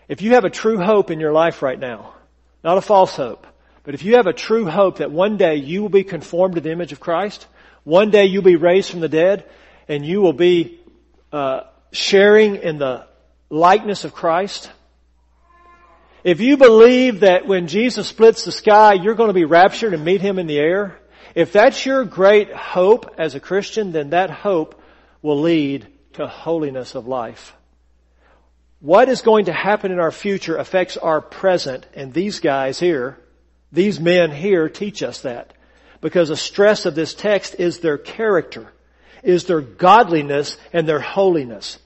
If 0.08 0.22
you 0.22 0.34
have 0.34 0.44
a 0.44 0.50
true 0.50 0.78
hope 0.78 1.10
in 1.10 1.20
your 1.20 1.32
life 1.32 1.62
right 1.62 1.78
now, 1.78 2.14
not 2.62 2.78
a 2.78 2.82
false 2.82 3.16
hope, 3.16 3.46
but 3.82 3.94
if 3.94 4.04
you 4.04 4.16
have 4.16 4.26
a 4.26 4.32
true 4.32 4.66
hope 4.66 4.98
that 4.98 5.10
one 5.10 5.36
day 5.36 5.56
you 5.56 5.82
will 5.82 5.88
be 5.88 6.04
conformed 6.04 6.56
to 6.56 6.60
the 6.60 6.72
image 6.72 6.92
of 6.92 7.00
Christ, 7.00 7.46
one 7.84 8.10
day 8.10 8.26
you'll 8.26 8.42
be 8.42 8.56
raised 8.56 8.90
from 8.90 9.00
the 9.00 9.08
dead, 9.08 9.44
and 9.88 10.04
you 10.04 10.20
will 10.20 10.32
be 10.32 10.80
uh, 11.32 11.62
sharing 11.92 12.56
in 12.56 12.78
the 12.78 13.06
likeness 13.50 14.04
of 14.04 14.12
Christ, 14.12 14.70
if 16.26 16.40
you 16.40 16.56
believe 16.56 17.20
that 17.20 17.46
when 17.46 17.68
Jesus 17.68 18.08
splits 18.08 18.44
the 18.44 18.50
sky, 18.50 18.94
you're 18.94 19.14
going 19.14 19.28
to 19.28 19.32
be 19.32 19.44
raptured 19.44 19.94
and 19.94 20.04
meet 20.04 20.20
Him 20.20 20.40
in 20.40 20.48
the 20.48 20.58
air, 20.58 20.98
if 21.36 21.52
that's 21.52 21.86
your 21.86 22.04
great 22.04 22.52
hope 22.52 23.14
as 23.16 23.36
a 23.36 23.40
Christian, 23.40 23.92
then 23.92 24.10
that 24.10 24.30
hope 24.30 24.82
will 25.26 25.40
lead 25.40 25.84
to 26.12 26.24
holiness 26.28 26.94
of 26.94 27.08
life. 27.08 27.52
What 28.78 29.08
is 29.08 29.22
going 29.22 29.46
to 29.46 29.52
happen 29.52 29.90
in 29.90 29.98
our 29.98 30.12
future 30.12 30.56
affects 30.56 30.96
our 30.96 31.20
present, 31.20 31.84
and 31.94 32.12
these 32.12 32.38
guys 32.38 32.78
here, 32.78 33.18
these 33.72 33.98
men 33.98 34.30
here 34.30 34.68
teach 34.68 35.02
us 35.02 35.22
that. 35.22 35.52
Because 36.00 36.28
the 36.28 36.36
stress 36.36 36.86
of 36.86 36.94
this 36.94 37.12
text 37.12 37.56
is 37.58 37.80
their 37.80 37.98
character, 37.98 38.72
is 39.24 39.46
their 39.46 39.60
godliness 39.60 40.56
and 40.72 40.88
their 40.88 41.00
holiness. 41.00 41.80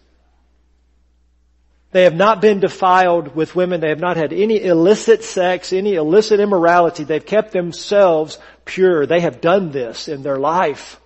They 1.92 2.04
have 2.04 2.14
not 2.14 2.42
been 2.42 2.60
defiled 2.60 3.34
with 3.34 3.56
women. 3.56 3.80
They 3.80 3.88
have 3.88 4.00
not 4.00 4.18
had 4.18 4.34
any 4.34 4.62
illicit 4.62 5.24
sex, 5.24 5.72
any 5.72 5.94
illicit 5.94 6.40
immorality. 6.40 7.04
They've 7.04 7.24
kept 7.24 7.52
themselves 7.52 8.38
pure. 8.66 9.06
They 9.06 9.20
have 9.20 9.40
done 9.40 9.72
this 9.72 10.08
in 10.08 10.22
their 10.22 10.38
life. 10.38 10.99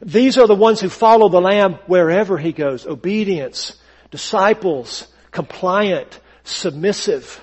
These 0.00 0.38
are 0.38 0.46
the 0.46 0.54
ones 0.54 0.80
who 0.80 0.88
follow 0.88 1.28
the 1.28 1.40
Lamb 1.40 1.74
wherever 1.86 2.38
He 2.38 2.52
goes. 2.52 2.86
Obedience, 2.86 3.76
disciples, 4.10 5.06
compliant, 5.30 6.20
submissive. 6.44 7.40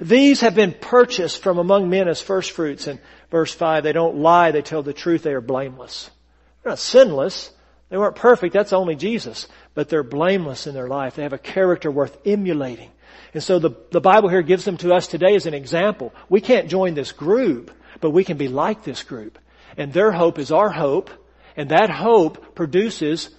These 0.00 0.40
have 0.40 0.54
been 0.54 0.72
purchased 0.72 1.42
from 1.42 1.58
among 1.58 1.88
men 1.88 2.08
as 2.08 2.20
first 2.20 2.50
fruits. 2.50 2.88
In 2.88 2.98
verse 3.30 3.52
5, 3.52 3.84
they 3.84 3.92
don't 3.92 4.16
lie, 4.16 4.50
they 4.50 4.62
tell 4.62 4.82
the 4.82 4.92
truth, 4.92 5.22
they 5.22 5.34
are 5.34 5.40
blameless. 5.40 6.10
They're 6.62 6.72
not 6.72 6.78
sinless. 6.78 7.50
They 7.90 7.98
weren't 7.98 8.16
perfect, 8.16 8.54
that's 8.54 8.72
only 8.72 8.96
Jesus 8.96 9.46
but 9.74 9.88
they're 9.88 10.04
blameless 10.04 10.66
in 10.66 10.74
their 10.74 10.88
life. 10.88 11.16
They 11.16 11.24
have 11.24 11.32
a 11.32 11.38
character 11.38 11.90
worth 11.90 12.16
emulating. 12.24 12.90
And 13.34 13.42
so 13.42 13.58
the, 13.58 13.70
the 13.90 14.00
Bible 14.00 14.28
here 14.28 14.42
gives 14.42 14.64
them 14.64 14.76
to 14.78 14.94
us 14.94 15.08
today 15.08 15.34
as 15.34 15.46
an 15.46 15.54
example. 15.54 16.14
We 16.28 16.40
can't 16.40 16.68
join 16.68 16.94
this 16.94 17.12
group, 17.12 17.72
but 18.00 18.10
we 18.10 18.24
can 18.24 18.36
be 18.36 18.48
like 18.48 18.84
this 18.84 19.02
group. 19.02 19.38
And 19.76 19.92
their 19.92 20.12
hope 20.12 20.38
is 20.38 20.52
our 20.52 20.70
hope, 20.70 21.10
and 21.56 21.70
that 21.70 21.90
hope 21.90 22.54
produces 22.54 23.30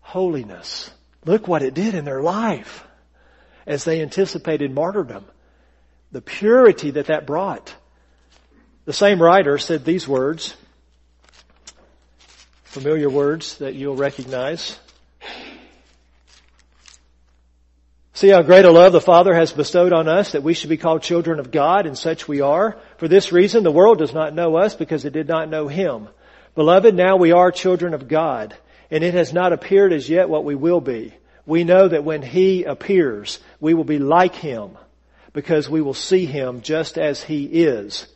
holiness. 0.00 0.90
Look 1.24 1.48
what 1.48 1.62
it 1.62 1.74
did 1.74 1.94
in 1.94 2.04
their 2.04 2.22
life 2.22 2.84
as 3.66 3.84
they 3.84 4.00
anticipated 4.00 4.72
martyrdom. 4.72 5.24
The 6.12 6.22
purity 6.22 6.92
that 6.92 7.06
that 7.06 7.26
brought. 7.26 7.74
The 8.84 8.92
same 8.92 9.20
writer 9.20 9.58
said 9.58 9.84
these 9.84 10.06
words, 10.06 10.56
familiar 12.62 13.10
words 13.10 13.58
that 13.58 13.74
you'll 13.74 13.96
recognize. 13.96 14.78
See 18.16 18.28
how 18.28 18.40
great 18.42 18.64
a 18.64 18.70
love 18.70 18.92
the 18.92 19.00
Father 19.00 19.34
has 19.34 19.52
bestowed 19.52 19.92
on 19.92 20.08
us 20.08 20.32
that 20.32 20.42
we 20.42 20.54
should 20.54 20.70
be 20.70 20.78
called 20.78 21.02
children 21.02 21.38
of 21.38 21.50
God, 21.50 21.84
and 21.84 21.98
such 21.98 22.26
we 22.26 22.40
are. 22.40 22.78
For 22.96 23.08
this 23.08 23.30
reason, 23.30 23.62
the 23.62 23.70
world 23.70 23.98
does 23.98 24.14
not 24.14 24.32
know 24.32 24.56
us 24.56 24.74
because 24.74 25.04
it 25.04 25.12
did 25.12 25.28
not 25.28 25.50
know 25.50 25.68
Him. 25.68 26.08
Beloved, 26.56 26.94
now 26.94 27.16
we 27.16 27.32
are 27.32 27.52
children 27.52 27.92
of 27.92 28.08
God, 28.08 28.56
and 28.90 29.04
it 29.04 29.12
has 29.12 29.30
not 29.30 29.52
appeared 29.52 29.92
as 29.92 30.08
yet 30.08 30.30
what 30.30 30.42
we 30.42 30.54
will 30.54 30.80
be. 30.80 31.12
We 31.44 31.64
know 31.64 31.86
that 31.86 32.02
when 32.02 32.22
He 32.22 32.64
appears, 32.64 33.38
we 33.60 33.74
will 33.74 33.84
be 33.84 33.98
like 33.98 34.34
Him, 34.34 34.70
because 35.34 35.68
we 35.68 35.82
will 35.82 35.94
see 35.94 36.24
Him 36.24 36.62
just 36.62 36.96
as 36.96 37.22
He 37.22 37.44
is. 37.44 38.06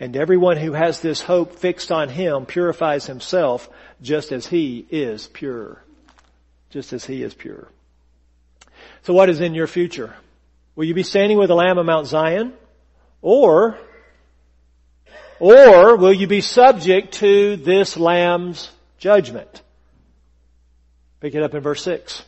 And 0.00 0.16
everyone 0.16 0.56
who 0.56 0.72
has 0.72 1.00
this 1.00 1.20
hope 1.20 1.56
fixed 1.56 1.92
on 1.92 2.08
Him 2.08 2.46
purifies 2.46 3.04
himself 3.04 3.68
just 4.00 4.32
as 4.32 4.46
He 4.46 4.86
is 4.90 5.26
pure. 5.26 5.84
Just 6.70 6.94
as 6.94 7.04
He 7.04 7.22
is 7.22 7.34
pure. 7.34 7.68
So 9.02 9.12
what 9.12 9.28
is 9.28 9.42
in 9.42 9.54
your 9.54 9.66
future? 9.66 10.16
Will 10.74 10.86
you 10.86 10.94
be 10.94 11.02
standing 11.02 11.36
with 11.36 11.48
the 11.48 11.54
Lamb 11.54 11.76
of 11.76 11.84
Mount 11.84 12.06
Zion? 12.06 12.54
Or, 13.20 13.78
or 15.40 15.96
will 15.96 16.12
you 16.12 16.26
be 16.26 16.42
subject 16.42 17.14
to 17.14 17.56
this 17.56 17.96
Lamb's 17.96 18.70
judgment? 18.98 19.62
Pick 21.20 21.34
it 21.34 21.42
up 21.42 21.54
in 21.54 21.62
verse 21.62 21.82
6. 21.82 22.24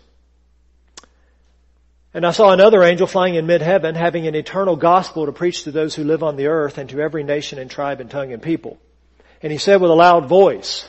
And 2.14 2.26
I 2.26 2.32
saw 2.32 2.52
another 2.52 2.82
angel 2.82 3.06
flying 3.06 3.36
in 3.36 3.46
mid-heaven, 3.46 3.94
having 3.94 4.26
an 4.26 4.34
eternal 4.34 4.76
gospel 4.76 5.26
to 5.26 5.32
preach 5.32 5.64
to 5.64 5.70
those 5.70 5.94
who 5.94 6.04
live 6.04 6.22
on 6.22 6.36
the 6.36 6.48
earth 6.48 6.76
and 6.76 6.90
to 6.90 7.00
every 7.00 7.22
nation 7.22 7.58
and 7.58 7.70
tribe 7.70 8.00
and 8.00 8.10
tongue 8.10 8.32
and 8.32 8.42
people. 8.42 8.78
And 9.42 9.50
he 9.50 9.58
said 9.58 9.80
with 9.80 9.90
a 9.90 9.94
loud 9.94 10.26
voice, 10.26 10.88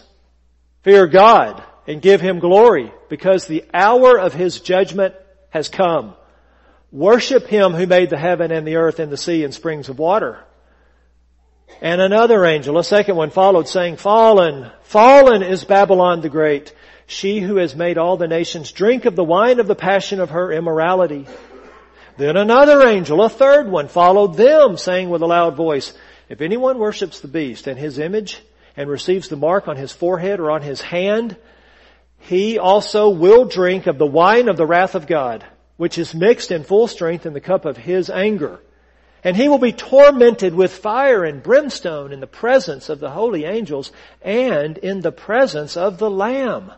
Fear 0.82 1.08
God 1.08 1.64
and 1.88 2.02
give 2.02 2.22
him 2.22 2.40
glory, 2.40 2.92
because 3.10 3.46
the 3.46 3.66
hour 3.74 4.18
of 4.18 4.34
his 4.34 4.60
judgment 4.60 5.16
has 5.50 5.70
come. 5.70 6.16
Worship 6.92 7.48
him 7.48 7.74
who 7.74 7.88
made 7.88 8.10
the 8.10 8.18
heaven 8.18 8.52
and 8.52 8.68
the 8.68 8.76
earth 8.76 9.00
and 9.00 9.12
the 9.12 9.18
sea 9.18 9.44
and 9.44 9.54
springs 9.54 9.90
of 9.90 10.00
water. 10.00 10.44
And 11.82 12.00
another 12.00 12.46
angel, 12.46 12.78
a 12.78 12.84
second 12.84 13.16
one 13.16 13.30
followed 13.30 13.68
saying, 13.68 13.98
Fallen, 13.98 14.72
fallen 14.84 15.44
is 15.44 15.64
Babylon 15.64 16.22
the 16.22 16.30
Great, 16.30 16.74
she 17.08 17.40
who 17.40 17.58
has 17.58 17.76
made 17.76 17.98
all 17.98 18.16
the 18.16 18.28
nations 18.28 18.72
drink 18.72 19.06
of 19.06 19.16
the 19.16 19.24
wine 19.24 19.60
of 19.60 19.68
the 19.68 19.76
passion 19.76 20.20
of 20.20 20.30
her 20.30 20.52
immorality. 20.52 21.28
Then 22.18 22.38
another 22.38 22.88
angel, 22.88 23.22
a 23.22 23.30
third 23.30 23.70
one, 23.70 23.88
followed 23.88 24.36
them, 24.36 24.78
saying 24.78 25.10
with 25.10 25.22
a 25.22 25.28
loud 25.28 25.56
voice, 25.56 25.94
If 26.30 26.42
anyone 26.42 26.78
worships 26.78 27.20
the 27.20 27.28
beast 27.28 27.68
and 27.68 27.78
his 27.78 28.00
image, 28.00 28.42
and 28.76 28.90
receives 28.90 29.28
the 29.28 29.36
mark 29.36 29.68
on 29.68 29.76
his 29.76 29.92
forehead 29.92 30.40
or 30.40 30.52
on 30.52 30.62
his 30.62 30.82
hand, 30.82 31.38
he 32.20 32.58
also 32.58 33.10
will 33.10 33.46
drink 33.46 33.88
of 33.88 33.98
the 33.98 34.06
wine 34.06 34.48
of 34.48 34.58
the 34.58 34.66
wrath 34.66 34.96
of 34.96 35.08
God, 35.08 35.44
which 35.78 35.98
is 35.98 36.14
mixed 36.14 36.52
in 36.52 36.64
full 36.64 36.88
strength 36.88 37.26
in 37.26 37.34
the 37.34 37.42
cup 37.42 37.66
of 37.66 37.78
his 37.78 38.10
anger. 38.10 38.60
And 39.24 39.38
he 39.38 39.48
will 39.48 39.60
be 39.60 39.72
tormented 39.72 40.54
with 40.54 40.74
fire 40.74 41.24
and 41.24 41.42
brimstone 41.42 42.12
in 42.12 42.20
the 42.20 42.28
presence 42.28 42.90
of 42.90 43.00
the 43.00 43.12
holy 43.12 43.46
angels 43.46 43.92
and 44.22 44.78
in 44.78 45.02
the 45.02 45.14
presence 45.14 45.78
of 45.78 45.98
the 45.98 46.10
Lamb. 46.10 46.72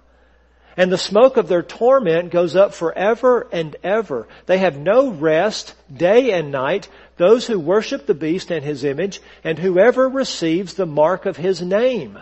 and 0.77 0.91
the 0.91 0.97
smoke 0.97 1.37
of 1.37 1.47
their 1.47 1.63
torment 1.63 2.31
goes 2.31 2.55
up 2.55 2.73
forever 2.73 3.47
and 3.51 3.75
ever. 3.83 4.27
They 4.45 4.57
have 4.57 4.77
no 4.77 5.09
rest 5.09 5.73
day 5.95 6.31
and 6.31 6.51
night, 6.51 6.89
those 7.17 7.47
who 7.47 7.59
worship 7.59 8.05
the 8.05 8.13
beast 8.13 8.51
and 8.51 8.63
his 8.63 8.83
image, 8.83 9.21
and 9.43 9.57
whoever 9.57 10.09
receives 10.09 10.73
the 10.73 10.85
mark 10.85 11.25
of 11.25 11.37
his 11.37 11.61
name. 11.61 12.19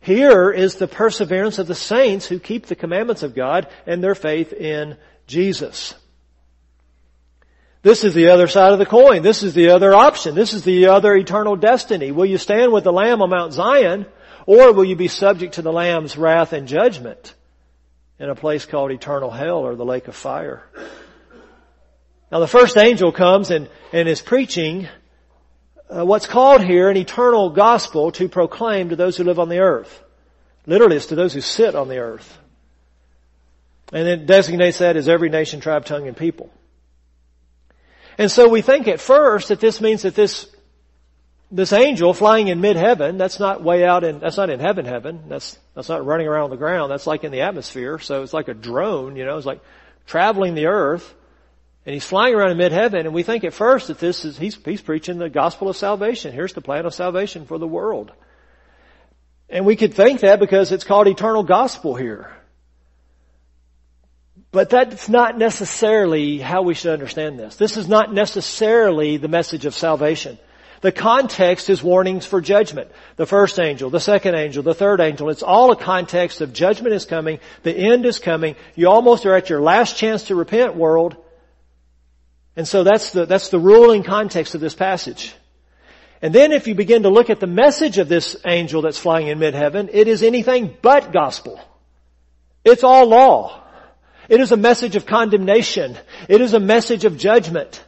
Here 0.00 0.50
is 0.50 0.74
the 0.74 0.88
perseverance 0.88 1.58
of 1.58 1.66
the 1.66 1.74
saints 1.74 2.26
who 2.26 2.38
keep 2.38 2.66
the 2.66 2.74
commandments 2.74 3.22
of 3.22 3.34
God 3.34 3.68
and 3.86 4.02
their 4.02 4.14
faith 4.14 4.52
in 4.52 4.96
Jesus. 5.26 5.94
This 7.82 8.04
is 8.04 8.14
the 8.14 8.28
other 8.28 8.46
side 8.46 8.72
of 8.72 8.78
the 8.78 8.86
coin. 8.86 9.22
This 9.22 9.42
is 9.42 9.54
the 9.54 9.70
other 9.70 9.92
option. 9.94 10.34
This 10.34 10.52
is 10.52 10.62
the 10.62 10.86
other 10.86 11.14
eternal 11.14 11.56
destiny. 11.56 12.12
Will 12.12 12.26
you 12.26 12.38
stand 12.38 12.72
with 12.72 12.84
the 12.84 12.92
Lamb 12.92 13.22
on 13.22 13.30
Mount 13.30 13.52
Zion, 13.52 14.06
or 14.46 14.72
will 14.72 14.84
you 14.84 14.96
be 14.96 15.08
subject 15.08 15.54
to 15.54 15.62
the 15.62 15.72
Lamb's 15.72 16.16
wrath 16.16 16.52
and 16.52 16.68
judgment? 16.68 17.34
in 18.22 18.30
a 18.30 18.36
place 18.36 18.66
called 18.66 18.92
eternal 18.92 19.30
hell 19.30 19.58
or 19.58 19.74
the 19.74 19.84
lake 19.84 20.06
of 20.06 20.14
fire. 20.14 20.62
Now 22.30 22.38
the 22.38 22.46
first 22.46 22.76
angel 22.76 23.10
comes 23.10 23.50
and, 23.50 23.68
and 23.92 24.08
is 24.08 24.22
preaching 24.22 24.88
uh, 25.90 26.06
what's 26.06 26.28
called 26.28 26.62
here 26.62 26.88
an 26.88 26.96
eternal 26.96 27.50
gospel 27.50 28.12
to 28.12 28.28
proclaim 28.28 28.90
to 28.90 28.96
those 28.96 29.16
who 29.16 29.24
live 29.24 29.40
on 29.40 29.48
the 29.48 29.58
earth. 29.58 30.02
Literally 30.66 30.96
it's 30.96 31.06
to 31.06 31.16
those 31.16 31.34
who 31.34 31.40
sit 31.40 31.74
on 31.74 31.88
the 31.88 31.98
earth. 31.98 32.38
And 33.92 34.06
it 34.06 34.24
designates 34.24 34.78
that 34.78 34.96
as 34.96 35.08
every 35.08 35.28
nation, 35.28 35.58
tribe, 35.58 35.84
tongue, 35.84 36.06
and 36.06 36.16
people. 36.16 36.48
And 38.18 38.30
so 38.30 38.48
we 38.48 38.62
think 38.62 38.88
at 38.88 39.00
first 39.00 39.48
that 39.48 39.60
this 39.60 39.80
means 39.80 40.02
that 40.02 40.14
this 40.14 40.52
this 41.52 41.74
angel 41.74 42.14
flying 42.14 42.48
in 42.48 42.62
mid-heaven, 42.62 43.18
that's 43.18 43.38
not 43.38 43.62
way 43.62 43.84
out 43.84 44.04
in, 44.04 44.20
that's 44.20 44.38
not 44.38 44.48
in 44.48 44.58
heaven 44.58 44.86
heaven. 44.86 45.24
That's, 45.28 45.58
that's 45.74 45.90
not 45.90 46.04
running 46.04 46.26
around 46.26 46.48
the 46.48 46.56
ground. 46.56 46.90
That's 46.90 47.06
like 47.06 47.24
in 47.24 47.30
the 47.30 47.42
atmosphere. 47.42 47.98
So 47.98 48.22
it's 48.22 48.32
like 48.32 48.48
a 48.48 48.54
drone, 48.54 49.16
you 49.16 49.26
know, 49.26 49.36
it's 49.36 49.46
like 49.46 49.60
traveling 50.06 50.54
the 50.54 50.66
earth. 50.66 51.14
And 51.84 51.92
he's 51.92 52.06
flying 52.06 52.34
around 52.34 52.52
in 52.52 52.56
mid-heaven 52.56 53.06
and 53.06 53.14
we 53.14 53.22
think 53.22 53.44
at 53.44 53.52
first 53.52 53.88
that 53.88 53.98
this 53.98 54.24
is, 54.24 54.38
he's, 54.38 54.56
he's 54.64 54.80
preaching 54.80 55.18
the 55.18 55.28
gospel 55.28 55.68
of 55.68 55.76
salvation. 55.76 56.32
Here's 56.32 56.54
the 56.54 56.62
plan 56.62 56.86
of 56.86 56.94
salvation 56.94 57.44
for 57.44 57.58
the 57.58 57.66
world. 57.66 58.12
And 59.50 59.66
we 59.66 59.76
could 59.76 59.92
think 59.92 60.20
that 60.20 60.40
because 60.40 60.72
it's 60.72 60.84
called 60.84 61.06
eternal 61.06 61.42
gospel 61.42 61.94
here. 61.94 62.34
But 64.52 64.68
that's 64.68 65.08
not 65.08 65.38
necessarily 65.38 66.38
how 66.38 66.60
we 66.62 66.74
should 66.74 66.92
understand 66.92 67.38
this. 67.38 67.56
This 67.56 67.78
is 67.78 67.88
not 67.88 68.12
necessarily 68.12 69.16
the 69.16 69.28
message 69.28 69.64
of 69.64 69.74
salvation. 69.74 70.38
The 70.82 70.92
context 70.92 71.70
is 71.70 71.82
warnings 71.82 72.26
for 72.26 72.42
judgment. 72.42 72.90
The 73.16 73.24
first 73.24 73.58
angel, 73.58 73.88
the 73.88 74.00
second 74.00 74.34
angel, 74.34 74.62
the 74.62 74.74
third 74.74 75.00
angel. 75.00 75.30
It's 75.30 75.42
all 75.42 75.70
a 75.70 75.76
context 75.76 76.42
of 76.42 76.52
judgment 76.52 76.94
is 76.94 77.06
coming. 77.06 77.38
The 77.62 77.74
end 77.74 78.04
is 78.04 78.18
coming. 78.18 78.56
You 78.74 78.88
almost 78.88 79.24
are 79.24 79.34
at 79.34 79.48
your 79.48 79.62
last 79.62 79.96
chance 79.96 80.24
to 80.24 80.34
repent 80.34 80.76
world. 80.76 81.16
And 82.56 82.68
so 82.68 82.84
that's 82.84 83.12
the, 83.12 83.24
that's 83.24 83.48
the 83.48 83.60
ruling 83.60 84.02
context 84.02 84.54
of 84.54 84.60
this 84.60 84.74
passage. 84.74 85.34
And 86.20 86.34
then 86.34 86.52
if 86.52 86.66
you 86.66 86.74
begin 86.74 87.04
to 87.04 87.08
look 87.08 87.30
at 87.30 87.40
the 87.40 87.46
message 87.46 87.96
of 87.98 88.08
this 88.08 88.36
angel 88.44 88.82
that's 88.82 88.98
flying 88.98 89.28
in 89.28 89.38
mid-heaven, 89.38 89.88
it 89.92 90.08
is 90.08 90.22
anything 90.22 90.76
but 90.82 91.10
gospel. 91.10 91.58
It's 92.64 92.84
all 92.84 93.06
law. 93.06 93.61
It 94.32 94.40
is 94.40 94.50
a 94.50 94.56
message 94.56 94.96
of 94.96 95.04
condemnation. 95.04 95.98
It 96.26 96.40
is 96.40 96.54
a 96.54 96.58
message 96.58 97.04
of 97.04 97.18
judgment. 97.18 97.84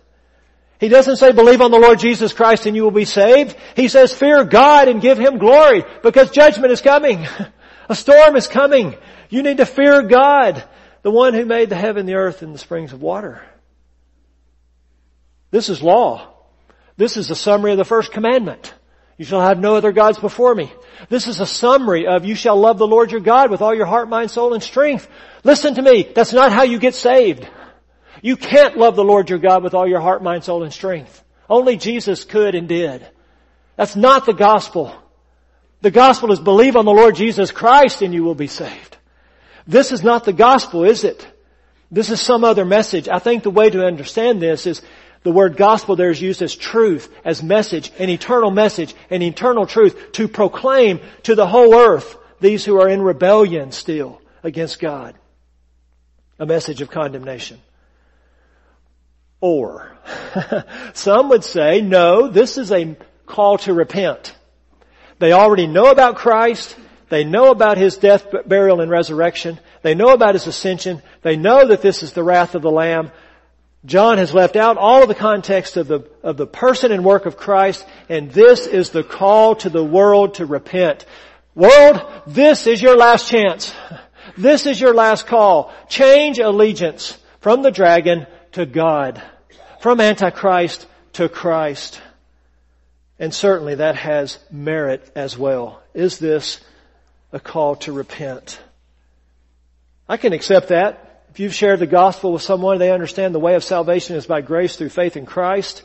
He 0.79 0.91
doesn't 0.91 1.17
say 1.17 1.33
believe 1.33 1.63
on 1.63 1.71
the 1.71 1.79
Lord 1.79 1.99
Jesus 1.99 2.35
Christ 2.35 2.67
and 2.67 2.77
you 2.77 2.83
will 2.83 2.91
be 2.91 3.07
saved. 3.07 3.57
He 3.75 3.89
says 3.89 4.13
fear 4.13 4.45
God 4.45 4.89
and 4.89 5.01
give 5.01 5.19
Him 5.19 5.39
glory 5.39 5.85
because 6.03 6.31
judgment 6.31 6.71
is 6.71 6.83
coming. 6.83 7.27
A 7.89 7.95
storm 7.95 8.37
is 8.37 8.47
coming. 8.47 8.95
You 9.31 9.43
need 9.43 9.57
to 9.57 9.65
fear 9.65 10.03
God, 10.03 10.63
the 11.01 11.11
one 11.11 11.33
who 11.33 11.47
made 11.47 11.71
the 11.71 11.77
heaven, 11.77 12.05
the 12.05 12.17
earth, 12.17 12.43
and 12.43 12.55
the 12.55 12.59
springs 12.59 12.93
of 12.93 13.01
water. 13.01 13.43
This 15.51 15.71
is 15.71 15.83
law. 15.83 16.31
This 16.99 17.17
is 17.17 17.31
a 17.31 17.35
summary 17.35 17.73
of 17.73 17.79
the 17.79 17.87
first 17.87 18.13
commandment. 18.13 18.75
You 19.17 19.25
shall 19.25 19.41
have 19.41 19.59
no 19.59 19.77
other 19.77 19.93
gods 19.93 20.19
before 20.19 20.55
me. 20.55 20.71
This 21.09 21.27
is 21.27 21.41
a 21.41 21.47
summary 21.47 22.07
of 22.07 22.25
you 22.25 22.35
shall 22.35 22.57
love 22.57 22.79
the 22.79 22.87
Lord 22.87 23.11
your 23.11 23.21
God 23.21 23.51
with 23.51 23.63
all 23.63 23.75
your 23.75 23.87
heart, 23.87 24.09
mind, 24.09 24.31
soul, 24.31 24.55
and 24.55 24.63
strength. 24.63 25.09
Listen 25.43 25.75
to 25.75 25.83
me. 25.83 26.11
That's 26.15 26.33
not 26.33 26.53
how 26.53 26.63
you 26.63 26.79
get 26.79 26.95
saved. 26.95 27.47
You 28.23 28.37
can't 28.37 28.77
love 28.77 28.97
the 28.97 29.05
Lord 29.05 29.29
your 29.29 29.39
God 29.39 29.63
with 29.63 29.75
all 29.75 29.87
your 29.87 30.01
heart, 30.01 30.23
mind, 30.23 30.45
soul, 30.45 30.63
and 30.63 30.73
strength. 30.73 31.23
Only 31.49 31.77
Jesus 31.77 32.25
could 32.25 32.55
and 32.55 32.69
did. 32.69 33.07
That's 33.77 33.97
not 33.97 34.25
the 34.25 34.33
gospel. 34.33 34.95
The 35.83 35.91
gospel 35.91 36.33
is 36.33 36.41
believe 36.41 36.77
on 36.77 36.87
the 36.87 36.93
Lord 36.93 37.17
Jesus 37.17 37.51
Christ 37.51 38.01
and 38.01 38.15
you 38.15 38.25
will 38.25 38.35
be 38.35 38.47
saved. 38.47 38.97
This 39.67 39.93
is 39.93 40.03
not 40.03 40.25
the 40.25 40.33
gospel, 40.33 40.85
is 40.85 41.05
it? 41.05 41.27
This 41.91 42.11
is 42.11 42.21
some 42.21 42.45
other 42.45 42.65
message. 42.65 43.09
I 43.09 43.19
think 43.19 43.43
the 43.43 43.51
way 43.51 43.71
to 43.71 43.85
understand 43.85 44.41
this 44.41 44.67
is 44.67 44.83
the 45.25 45.33
word 45.33 45.57
gospel 45.57 45.97
there 45.97 46.11
is 46.11 46.23
used 46.23 46.43
as 46.43 46.55
truth, 46.55 47.13
as 47.25 47.43
message, 47.43 47.91
an 47.99 48.09
eternal 48.09 48.51
message, 48.51 48.95
an 49.11 49.23
eternal 49.23 49.67
truth 49.67 50.13
to 50.13 50.29
proclaim 50.29 51.01
to 51.25 51.35
the 51.35 51.47
whole 51.47 51.75
earth 51.75 52.17
these 52.41 52.65
who 52.65 52.81
are 52.81 52.89
in 52.89 53.03
rebellion 53.03 53.73
still 53.73 54.21
against 54.43 54.79
God. 54.79 55.17
A 56.39 56.47
message 56.47 56.81
of 56.83 56.91
condemnation 56.91 57.61
or. 59.45 59.93
Some 60.95 61.29
would 61.29 61.45
say, 61.45 61.83
no, 61.83 62.29
this 62.29 62.57
is 62.57 62.73
a 62.73 62.97
call 63.27 63.59
to 63.59 63.75
repent. 63.75 64.35
They 65.19 65.33
already 65.33 65.67
know 65.67 65.91
about 65.91 66.17
Christ. 66.17 66.75
They 67.11 67.25
know 67.25 67.51
about 67.51 67.77
His 67.77 67.99
death, 67.99 68.27
burial, 68.47 68.81
and 68.81 68.91
resurrection. 68.91 69.61
They 69.83 69.95
know 69.95 70.15
about 70.15 70.35
His 70.35 70.47
ascension. 70.47 71.03
They 71.21 71.37
know 71.37 71.69
that 71.69 71.83
this 71.83 72.03
is 72.03 72.15
the 72.15 72.23
wrath 72.23 72.55
of 72.55 72.63
the 72.63 72.71
Lamb. 72.71 73.13
John 73.87 74.19
has 74.19 74.33
left 74.33 74.57
out 74.57 74.79
all 74.79 75.03
of 75.03 75.09
the 75.09 75.15
context 75.15 75.77
of 75.77 75.87
the, 75.87 76.09
of 76.23 76.37
the 76.37 76.47
person 76.47 76.91
and 76.91 77.05
work 77.05 77.27
of 77.27 77.37
Christ, 77.37 77.85
and 78.09 78.31
this 78.31 78.67
is 78.67 78.91
the 78.91 79.05
call 79.05 79.57
to 79.57 79.69
the 79.69 79.85
world 79.85 80.35
to 80.35 80.47
repent. 80.47 81.05
World, 81.55 82.01
this 82.27 82.67
is 82.67 82.81
your 82.81 82.97
last 82.97 83.29
chance. 83.29 83.75
This 84.37 84.67
is 84.67 84.81
your 84.81 84.95
last 84.95 85.27
call. 85.27 85.73
Change 85.89 86.39
allegiance 86.39 87.17
from 87.41 87.63
the 87.63 87.71
dragon 87.71 88.27
to 88.53 88.67
God 88.67 89.23
from 89.85 90.01
Antichrist 90.01 90.87
to 91.13 91.29
Christ. 91.29 92.01
And 93.19 93.35
certainly 93.35 93.75
that 93.75 93.97
has 93.97 94.39
merit 94.51 95.13
as 95.15 95.37
well. 95.37 95.83
Is 95.93 96.19
this 96.19 96.59
a 97.33 97.39
call 97.39 97.77
to 97.77 97.93
repent? 97.93 98.59
I 100.09 100.17
can 100.17 100.33
accept 100.33 100.69
that. 100.69 101.14
If 101.35 101.41
you've 101.41 101.53
shared 101.53 101.81
the 101.81 101.89
gospel 101.89 102.33
with 102.33 102.43
someone, 102.43 102.79
they 102.79 102.93
understand 102.93 103.35
the 103.35 103.41
way 103.41 103.57
of 103.57 103.65
salvation 103.65 104.15
is 104.15 104.25
by 104.25 104.41
grace 104.41 104.77
through 104.77 104.91
faith 104.91 105.17
in 105.17 105.27
Christ. 105.27 105.83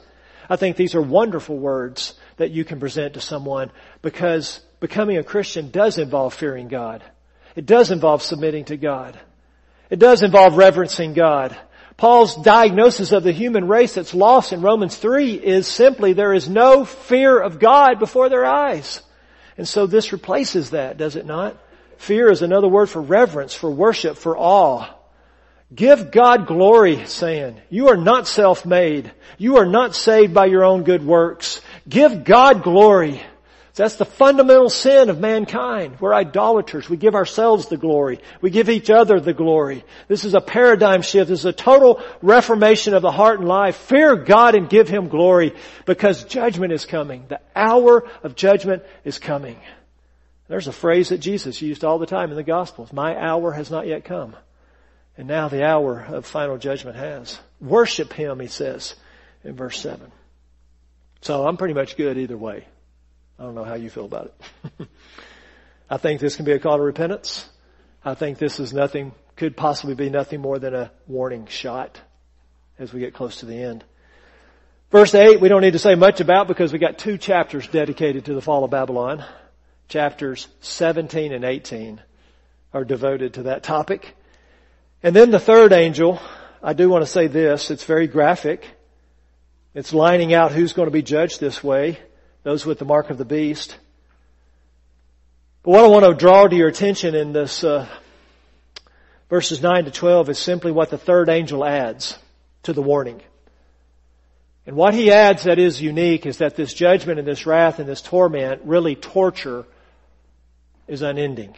I 0.48 0.58
think 0.58 0.76
these 0.76 0.94
are 0.94 1.02
wonderful 1.02 1.58
words 1.58 2.14
that 2.38 2.52
you 2.52 2.64
can 2.64 2.80
present 2.80 3.16
to 3.16 3.20
someone 3.20 3.72
because 4.04 4.60
becoming 4.80 5.18
a 5.18 5.24
Christian 5.24 5.72
does 5.72 5.98
involve 5.98 6.36
fearing 6.36 6.68
God. 6.68 7.04
It 7.56 7.66
does 7.66 7.90
involve 7.90 8.22
submitting 8.22 8.66
to 8.66 8.78
God. 8.78 9.20
It 9.90 9.98
does 9.98 10.22
involve 10.22 10.56
reverencing 10.56 11.16
God. 11.16 11.58
Paul's 11.98 12.36
diagnosis 12.36 13.12
of 13.12 13.24
the 13.24 13.32
human 13.32 13.68
race 13.68 13.96
that's 13.96 14.14
lost 14.14 14.54
in 14.54 14.62
Romans 14.62 14.98
3 14.98 15.34
is 15.34 15.66
simply 15.66 16.14
there 16.14 16.36
is 16.36 16.48
no 16.48 16.86
fear 16.86 17.40
of 17.40 17.58
God 17.58 17.98
before 17.98 18.30
their 18.30 18.46
eyes. 18.46 19.02
And 19.58 19.68
so 19.68 19.88
this 19.88 20.12
replaces 20.14 20.70
that, 20.70 20.98
does 20.98 21.16
it 21.16 21.26
not? 21.26 21.58
Fear 21.98 22.30
is 22.30 22.44
another 22.44 22.68
word 22.68 22.88
for 22.88 23.02
reverence, 23.02 23.56
for 23.56 23.72
worship, 23.72 24.16
for 24.16 24.38
awe. 24.38 24.94
Give 25.74 26.10
God 26.10 26.48
glory, 26.48 27.06
saying, 27.06 27.62
you 27.70 27.90
are 27.90 27.98
not 27.98 28.28
self-made. 28.28 29.12
You 29.38 29.58
are 29.58 29.68
not 29.68 29.96
saved 29.96 30.34
by 30.34 30.48
your 30.48 30.64
own 30.64 30.84
good 30.84 31.06
works. 31.06 31.62
Give 31.88 32.24
God 32.24 32.64
glory. 32.64 33.22
That's 33.76 33.96
the 33.96 34.04
fundamental 34.04 34.70
sin 34.70 35.10
of 35.10 35.22
mankind. 35.22 36.02
We're 36.02 36.14
idolaters. 36.14 36.90
We 36.90 36.98
give 36.98 37.16
ourselves 37.16 37.68
the 37.68 37.78
glory. 37.78 38.20
We 38.42 38.50
give 38.50 38.68
each 38.68 38.90
other 38.90 39.22
the 39.22 39.34
glory. 39.34 39.86
This 40.10 40.26
is 40.26 40.34
a 40.34 40.42
paradigm 40.42 41.02
shift. 41.02 41.30
This 41.30 41.40
is 41.40 41.46
a 41.46 41.54
total 41.54 42.02
reformation 42.22 42.94
of 42.94 43.02
the 43.02 43.12
heart 43.12 43.40
and 43.40 43.48
life. 43.48 43.78
Fear 43.78 44.18
God 44.18 44.56
and 44.56 44.70
give 44.70 44.90
Him 44.90 45.08
glory 45.08 45.56
because 45.86 46.26
judgment 46.26 46.74
is 46.74 46.86
coming. 46.86 47.24
The 47.30 47.40
hour 47.56 48.06
of 48.22 48.36
judgment 48.36 48.84
is 49.06 49.18
coming. 49.18 49.56
There's 50.50 50.68
a 50.68 50.74
phrase 50.74 51.10
that 51.10 51.20
Jesus 51.20 51.62
used 51.62 51.86
all 51.86 52.00
the 52.00 52.06
time 52.06 52.32
in 52.32 52.36
the 52.36 52.44
Gospels. 52.44 52.92
My 52.92 53.16
hour 53.16 53.54
has 53.54 53.72
not 53.72 53.88
yet 53.88 54.04
come. 54.04 54.36
And 55.20 55.28
now 55.28 55.50
the 55.50 55.66
hour 55.66 56.00
of 56.08 56.26
final 56.26 56.58
judgment 56.58 56.96
has. 56.96 57.38
Worship 57.60 58.14
Him, 58.14 58.40
He 58.40 58.48
says 58.48 58.96
in 59.44 59.54
verse 59.54 59.78
7. 59.78 60.14
So 61.20 61.46
I'm 61.46 61.58
pretty 61.58 61.74
much 61.74 61.98
good 61.98 62.18
either 62.18 62.38
way. 62.38 62.66
I 63.38 63.44
don't 63.44 63.54
know 63.54 63.66
how 63.66 63.74
you 63.74 63.90
feel 63.90 64.06
about 64.06 64.34
it. 64.80 64.88
I 65.90 65.98
think 65.98 66.22
this 66.22 66.38
can 66.38 66.46
be 66.46 66.54
a 66.54 66.60
call 66.60 66.78
to 66.78 66.84
repentance. 66.84 67.50
I 68.02 68.14
think 68.14 68.38
this 68.38 68.62
is 68.62 68.72
nothing, 68.72 69.12
could 69.36 69.58
possibly 69.58 69.94
be 69.94 70.10
nothing 70.10 70.40
more 70.40 70.58
than 70.58 70.74
a 70.74 70.90
warning 71.06 71.48
shot 71.48 72.00
as 72.78 72.94
we 72.94 73.02
get 73.02 73.14
close 73.14 73.42
to 73.42 73.46
the 73.46 73.62
end. 73.62 73.84
Verse 74.90 75.14
8, 75.14 75.42
we 75.42 75.50
don't 75.50 75.62
need 75.62 75.74
to 75.74 75.80
say 75.80 75.96
much 75.96 76.22
about 76.22 76.48
because 76.48 76.72
we 76.72 76.80
got 76.80 76.98
two 76.98 77.18
chapters 77.18 77.68
dedicated 77.68 78.24
to 78.24 78.36
the 78.36 78.42
fall 78.42 78.64
of 78.64 78.72
Babylon. 78.72 79.26
Chapters 79.90 80.48
17 80.62 81.34
and 81.34 81.44
18. 81.44 82.02
are 82.74 82.86
devoted 82.86 83.34
to 83.34 83.44
that 83.44 83.64
topic. 83.64 84.16
And 85.02 85.16
then 85.16 85.32
the 85.32 85.40
third 85.40 85.72
angel, 85.72 86.22
I 86.62 86.74
do 86.74 86.90
want 86.90 87.06
to 87.06 87.12
say 87.12 87.28
this, 87.28 87.72
it's 87.72 87.86
very 87.86 88.08
graphic. 88.08 88.66
It's 89.74 89.94
lining 89.94 90.34
out 90.34 90.52
who's 90.52 90.74
going 90.74 90.88
to 90.88 90.92
be 90.92 91.02
judged 91.02 91.40
this 91.40 91.64
way, 91.64 92.00
those 92.44 92.66
with 92.66 92.80
the 92.80 92.86
mark 92.86 93.10
of 93.10 93.18
the 93.18 93.26
beast. 93.26 93.78
But 95.64 95.72
what 95.72 95.86
I 95.86 95.88
want 95.88 96.06
to 96.06 96.14
draw 96.14 96.48
to 96.48 96.56
your 96.56 96.68
attention 96.68 97.16
in 97.16 97.32
this 97.32 97.64
uh, 97.64 97.88
verses 99.30 99.62
9 99.62 99.86
to 99.86 99.92
12 99.92 100.30
is 100.30 100.40
simply 100.40 100.72
what 100.72 100.90
the 100.90 100.98
third 100.98 101.30
angel 101.30 101.64
adds 101.64 102.18
to 102.64 102.74
the 102.74 102.82
warning. 102.82 103.22
And 104.66 104.76
what 104.76 104.94
he 104.94 105.12
adds 105.12 105.44
that 105.44 105.60
is 105.60 105.82
unique 105.82 106.26
is 106.26 106.38
that 106.38 106.56
this 106.56 106.74
judgment 106.74 107.20
and 107.20 107.28
this 107.28 107.46
wrath 107.46 107.80
and 107.80 107.88
this 107.88 108.02
torment, 108.02 108.62
really 108.66 108.96
torture, 108.96 109.66
is 110.88 111.02
unending. 111.02 111.56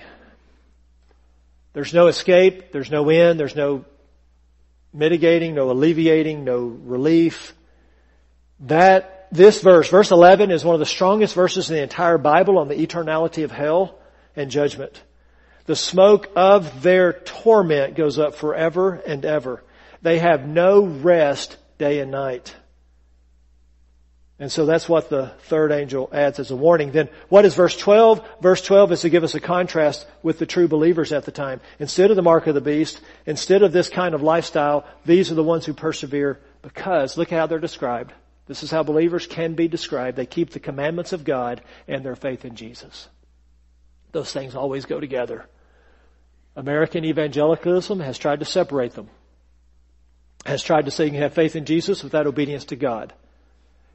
There's 1.74 1.94
no 1.94 2.08
escape, 2.08 2.72
there's 2.72 2.92
no 2.92 3.10
end, 3.10 3.40
there's 3.40 3.56
no 3.56 3.86
mitigating, 4.94 5.56
no 5.56 5.72
alleviating, 5.72 6.44
no 6.44 6.60
relief. 6.60 7.54
That, 8.62 9.28
this 9.32 9.62
verse, 9.62 9.90
verse 9.90 10.12
11 10.12 10.52
is 10.52 10.66
one 10.66 10.76
of 10.76 10.80
the 10.80 10.86
strongest 10.86 11.34
verses 11.34 11.70
in 11.70 11.78
the 11.78 11.84
entire 11.84 12.18
Bible 12.18 12.60
on 12.60 12.68
the 12.68 12.76
eternality 12.76 13.44
of 13.44 13.52
hell 13.52 13.98
and 14.36 14.52
judgment. 14.52 15.02
The 15.66 15.76
smoke 15.76 16.30
of 16.36 16.82
their 16.82 17.14
torment 17.14 17.96
goes 17.96 18.20
up 18.20 18.36
forever 18.36 18.96
and 18.96 19.24
ever. 19.24 19.64
They 20.02 20.20
have 20.20 20.48
no 20.48 20.84
rest 20.86 21.58
day 21.78 22.00
and 22.00 22.12
night. 22.12 22.54
And 24.42 24.52
so 24.52 24.66
that's 24.66 24.90
what 24.90 25.12
the 25.12 25.28
third 25.44 25.72
angel 25.72 26.10
adds 26.12 26.40
as 26.40 26.50
a 26.50 26.56
warning. 26.56 26.92
Then 26.92 27.10
what 27.30 27.46
is 27.46 27.54
verse 27.54 27.78
12? 27.78 28.28
Verse 28.42 28.60
12 28.64 28.94
is 28.94 29.02
to 29.02 29.10
give 29.12 29.24
us 29.24 29.36
a 29.36 29.40
contrast 29.40 30.08
with 30.24 30.40
the 30.40 30.48
true 30.48 30.68
believers 30.68 31.14
at 31.14 31.26
the 31.26 31.32
time. 31.32 31.62
Instead 31.78 32.10
of 32.10 32.16
the 32.16 32.24
mark 32.24 32.48
of 32.48 32.56
the 32.56 32.60
beast, 32.60 33.00
instead 33.28 33.62
of 33.62 33.72
this 33.72 33.88
kind 33.88 34.16
of 34.16 34.24
lifestyle, 34.24 34.84
these 35.06 35.32
are 35.32 35.36
the 35.36 35.44
ones 35.44 35.68
who 35.68 35.74
persevere 35.74 36.40
because 36.64 37.18
look 37.18 37.30
how 37.30 37.46
they're 37.46 37.60
described. 37.60 38.14
This 38.48 38.64
is 38.64 38.72
how 38.72 38.82
believers 38.82 39.28
can 39.28 39.54
be 39.54 39.68
described. 39.68 40.18
They 40.18 40.26
keep 40.26 40.50
the 40.50 40.60
commandments 40.60 41.14
of 41.14 41.24
God 41.24 41.62
and 41.88 42.04
their 42.04 42.16
faith 42.16 42.44
in 42.44 42.56
Jesus. 42.56 43.10
Those 44.12 44.34
things 44.34 44.56
always 44.56 44.86
go 44.86 45.00
together. 45.00 45.46
American 46.56 47.06
evangelicalism 47.06 48.00
has 48.00 48.18
tried 48.18 48.40
to 48.40 48.46
separate 48.46 48.94
them. 48.94 49.08
Has 50.48 50.64
tried 50.64 50.86
to 50.86 50.92
say 50.92 51.06
you 51.06 51.12
can 51.12 51.22
have 51.22 51.36
faith 51.36 51.56
in 51.56 51.66
Jesus 51.66 52.04
without 52.04 52.26
obedience 52.26 52.66
to 52.66 52.76
God. 52.76 53.14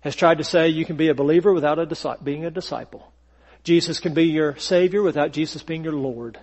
Has 0.07 0.15
tried 0.15 0.39
to 0.39 0.45
say 0.45 0.69
you 0.69 0.85
can 0.85 0.95
be 0.95 1.09
a 1.09 1.15
believer 1.15 1.53
without 1.53 1.81
a, 1.81 2.19
being 2.23 2.45
a 2.45 2.51
disciple. 2.51 3.13
Jesus 3.65 3.99
can 3.99 4.15
be 4.15 4.27
your 4.27 4.57
Savior 4.57 5.03
without 5.03 5.33
Jesus 5.33 5.65
being 5.65 5.83
your 5.83 5.95
Lord. 5.95 6.39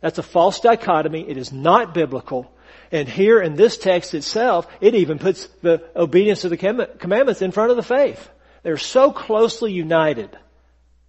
That's 0.00 0.18
a 0.18 0.22
false 0.22 0.60
dichotomy. 0.60 1.28
It 1.28 1.36
is 1.36 1.52
not 1.52 1.94
biblical. 1.94 2.54
And 2.92 3.08
here 3.08 3.42
in 3.42 3.56
this 3.56 3.76
text 3.76 4.14
itself, 4.14 4.68
it 4.80 4.94
even 4.94 5.18
puts 5.18 5.48
the 5.62 5.82
obedience 5.96 6.42
to 6.42 6.48
the 6.48 6.56
commandments 6.56 7.42
in 7.42 7.50
front 7.50 7.72
of 7.72 7.76
the 7.76 7.82
faith. 7.82 8.30
They're 8.62 8.76
so 8.76 9.10
closely 9.10 9.72
united. 9.72 10.38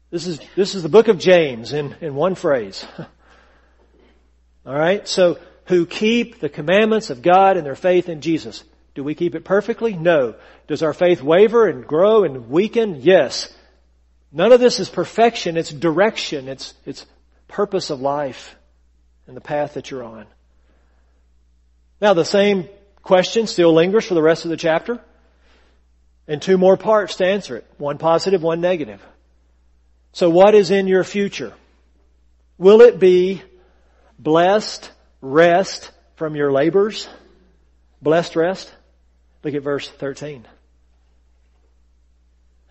This 0.10 0.26
is, 0.26 0.40
this 0.56 0.74
is 0.74 0.82
the 0.82 0.90
book 0.90 1.10
of 1.10 1.20
James 1.20 1.74
in, 1.74 1.96
in 2.02 2.16
one 2.16 2.34
phrase. 2.34 2.84
Alright? 4.66 5.08
So, 5.08 5.38
who 5.66 5.86
keep 5.86 6.40
the 6.40 6.50
commandments 6.50 7.12
of 7.12 7.22
God 7.22 7.56
and 7.56 7.66
their 7.66 7.76
faith 7.76 8.10
in 8.10 8.22
Jesus. 8.22 8.64
Do 8.96 9.04
we 9.04 9.16
keep 9.16 9.36
it 9.36 9.44
perfectly? 9.44 9.94
No. 9.94 10.36
Does 10.68 10.84
our 10.84 10.94
faith 10.94 11.22
waver 11.22 11.68
and 11.68 11.86
grow 11.86 12.24
and 12.24 12.50
weaken? 12.50 12.98
Yes. 13.02 13.52
None 14.32 14.52
of 14.52 14.60
this 14.60 14.80
is 14.80 14.90
perfection. 14.90 15.58
It's 15.58 15.72
direction. 15.72 16.48
It's, 16.48 16.74
it's 16.86 17.06
purpose 17.48 17.90
of 17.90 18.02
life 18.02 18.56
and 19.28 19.36
the 19.36 19.42
path 19.42 19.76
that 19.76 19.90
you're 19.90 20.04
on. 20.04 20.26
Now 22.02 22.14
the 22.14 22.26
same 22.26 22.68
question 23.02 23.48
still 23.48 23.74
lingers 23.74 24.06
for 24.06 24.14
the 24.14 24.22
rest 24.22 24.46
of 24.46 24.50
the 24.50 24.58
chapter. 24.58 25.00
And 26.28 26.42
two 26.42 26.58
more 26.58 26.78
parts 26.78 27.18
to 27.18 27.26
answer 27.26 27.58
it. 27.58 27.70
One 27.78 27.98
positive, 27.98 28.42
one 28.42 28.62
negative. 28.62 29.06
So 30.14 30.30
what 30.30 30.56
is 30.56 30.72
in 30.72 30.88
your 30.88 31.04
future? 31.04 31.54
Will 32.58 32.82
it 32.82 33.00
be 33.00 33.42
blessed 34.18 34.90
rest 35.22 35.92
from 36.16 36.36
your 36.36 36.52
labors? 36.52 37.10
Blessed 38.02 38.36
rest? 38.36 38.72
Look 39.44 39.54
at 39.54 39.62
verse 39.62 39.90
13. 39.90 40.46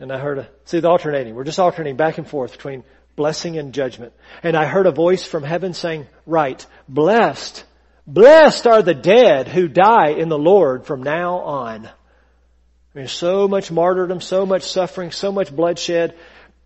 And 0.00 0.12
I 0.12 0.18
heard 0.18 0.38
a, 0.38 0.48
see 0.64 0.80
the 0.80 0.88
alternating. 0.88 1.35
We're 1.35 1.44
just 1.44 1.58
alternating 1.58 1.96
back 1.96 2.18
and 2.18 2.26
forth 2.26 2.52
between 2.52 2.82
blessing 3.14 3.58
and 3.58 3.72
judgment. 3.72 4.12
And 4.42 4.56
I 4.56 4.64
heard 4.64 4.87
a 4.87 4.92
voice 4.92 5.24
from 5.24 5.44
heaven 5.44 5.74
saying, 5.74 6.06
right, 6.26 6.64
blessed, 6.88 7.64
blessed 8.06 8.66
are 8.66 8.82
the 8.82 8.94
dead 8.94 9.48
who 9.48 9.68
die 9.68 10.11
in 10.11 10.28
the 10.28 10.38
Lord 10.38 10.87
from 10.87 11.02
now 11.02 11.37
on. 11.38 11.87
I 11.87 12.98
mean, 12.98 13.08
so 13.08 13.46
much 13.48 13.70
martyrdom, 13.70 14.20
so 14.20 14.44
much 14.44 14.64
suffering, 14.64 15.12
so 15.12 15.30
much 15.30 15.54
bloodshed 15.54 16.14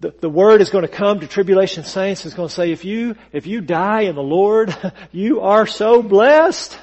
the, 0.01 0.11
the 0.21 0.29
word 0.29 0.61
is 0.61 0.71
going 0.71 0.83
to 0.83 0.89
come 0.89 1.21
to 1.21 1.27
tribulation 1.27 1.85
saints. 1.85 2.27
It's 2.27 2.35
going 2.35 2.49
to 2.49 2.55
say, 2.55 2.71
if 2.71 2.85
you, 2.85 3.17
if 3.33 3.47
you 3.47 3.61
die 3.61 4.03
in 4.03 4.15
the 4.15 4.23
Lord, 4.23 4.77
you 5.13 5.41
are 5.41 5.67
so 5.67 6.03
blessed. 6.03 6.79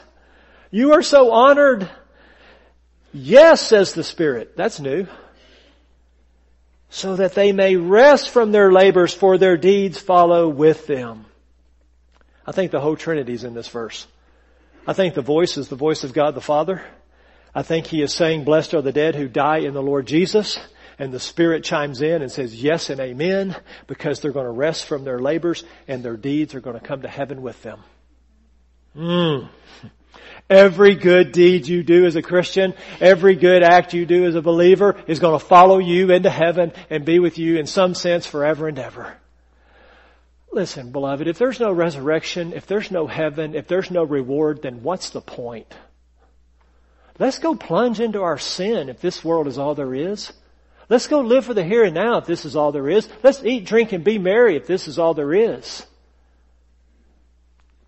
You 0.72 0.94
are 0.94 1.04
so 1.04 1.32
honored. 1.32 1.90
Yes, 3.14 3.62
says 3.62 3.94
the 3.94 4.04
Spirit. 4.04 4.58
That's 4.58 4.80
new. 4.80 5.08
So 6.90 7.16
that 7.16 7.36
they 7.36 7.52
may 7.52 7.76
rest 7.76 8.30
from 8.30 8.52
their 8.52 8.72
labors 8.72 9.14
for 9.14 9.38
their 9.38 9.58
deeds 9.58 10.00
follow 10.00 10.48
with 10.48 10.88
them. 10.88 11.26
I 12.46 12.52
think 12.52 12.72
the 12.72 12.82
whole 12.82 12.96
Trinity 12.96 13.34
is 13.34 13.44
in 13.44 13.54
this 13.54 13.68
verse. 13.68 14.08
I 14.86 14.94
think 14.94 15.14
the 15.14 15.22
voice 15.22 15.58
is 15.58 15.70
the 15.70 15.76
voice 15.76 16.04
of 16.04 16.14
God 16.14 16.36
the 16.36 16.42
Father. 16.42 16.84
I 17.56 17.64
think 17.64 17.88
He 17.88 18.02
is 18.02 18.14
saying, 18.14 18.44
blessed 18.44 18.74
are 18.74 18.82
the 18.82 18.92
dead 18.92 19.16
who 19.16 19.28
die 19.28 19.60
in 19.60 19.74
the 19.74 19.82
Lord 19.82 20.08
Jesus 20.08 20.60
and 21.00 21.12
the 21.12 21.20
Spirit 21.20 21.64
chimes 21.64 22.02
in 22.02 22.22
and 22.22 22.32
says 22.32 22.62
yes 22.62 22.90
and 22.90 23.00
amen 23.00 23.56
because 23.88 24.20
they're 24.20 24.32
going 24.32 24.46
to 24.46 24.52
rest 24.52 24.86
from 24.86 25.04
their 25.04 25.20
labors 25.20 25.64
and 25.88 26.04
their 26.04 26.18
deeds 26.18 26.54
are 26.56 26.62
going 26.62 26.80
to 26.80 26.86
come 26.86 27.02
to 27.02 27.08
heaven 27.08 27.42
with 27.42 27.62
them. 27.64 27.80
Mm. 28.96 29.50
Every 30.50 30.96
good 30.96 31.32
deed 31.32 31.68
you 31.68 31.84
do 31.84 32.06
as 32.06 32.16
a 32.16 32.22
Christian, 32.22 32.74
every 33.00 33.36
good 33.36 33.64
act 33.64 33.94
you 33.94 34.06
do 34.06 34.26
as 34.26 34.36
a 34.36 34.42
believer 34.42 35.02
is 35.08 35.20
going 35.20 35.40
to 35.40 35.46
follow 35.46 35.80
you 35.80 36.12
into 36.12 36.30
heaven 36.30 36.74
and 36.90 37.06
be 37.06 37.20
with 37.20 37.38
you 37.38 37.58
in 37.58 37.66
some 37.66 37.96
sense 37.96 38.26
forever 38.26 38.68
and 38.68 38.78
ever. 38.78 39.16
Listen, 40.52 40.92
beloved, 40.92 41.28
if 41.28 41.40
there's 41.40 41.60
no 41.60 41.72
resurrection, 41.72 42.54
if 42.54 42.68
there's 42.68 42.92
no 42.92 43.08
heaven, 43.08 43.56
if 43.56 43.68
there's 43.68 43.90
no 43.90 44.04
reward, 44.04 44.62
then 44.62 44.84
what's 44.84 45.10
the 45.10 45.22
point? 45.22 45.74
Let's 47.18 47.40
go 47.40 47.56
plunge 47.56 48.00
into 48.00 48.22
our 48.22 48.38
sin 48.38 48.90
if 48.90 49.02
this 49.02 49.24
world 49.24 49.48
is 49.48 49.58
all 49.58 49.76
there 49.76 49.96
is. 49.96 50.32
Let's 50.90 51.08
go 51.08 51.22
live 51.22 51.46
for 51.46 51.54
the 51.54 51.64
here 51.64 51.84
and 51.84 51.96
now 51.96 52.18
if 52.18 52.26
this 52.26 52.46
is 52.46 52.56
all 52.56 52.72
there 52.72 52.90
is. 52.90 53.08
Let's 53.24 53.44
eat, 53.44 53.66
drink, 53.66 53.94
and 53.94 54.04
be 54.04 54.20
merry 54.20 54.56
if 54.56 54.68
this 54.68 54.88
is 54.88 55.00
all 55.00 55.14
there 55.14 55.34
is. 55.34 55.86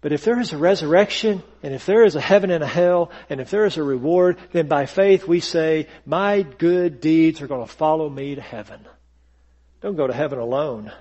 But 0.06 0.14
if 0.14 0.24
there 0.24 0.40
is 0.40 0.54
a 0.54 0.58
resurrection, 0.60 1.42
and 1.64 1.74
if 1.74 1.88
there 1.88 2.04
is 2.04 2.16
a 2.16 2.22
heaven 2.22 2.52
and 2.52 2.64
a 2.64 2.68
hell, 2.68 3.10
and 3.28 3.42
if 3.42 3.50
there 3.50 3.66
is 3.66 3.78
a 3.78 3.82
reward, 3.82 4.38
then 4.52 4.68
by 4.68 4.86
faith 4.86 5.28
we 5.28 5.40
say, 5.40 5.88
my 6.06 6.44
good 6.44 7.02
deeds 7.02 7.42
are 7.42 7.48
going 7.48 7.66
to 7.66 7.74
follow 7.74 8.08
me 8.08 8.36
to 8.36 8.42
heaven. 8.42 8.86
Don't 9.82 9.96
go 9.96 10.06
to 10.06 10.14
heaven 10.14 10.38
alone. 10.38 10.92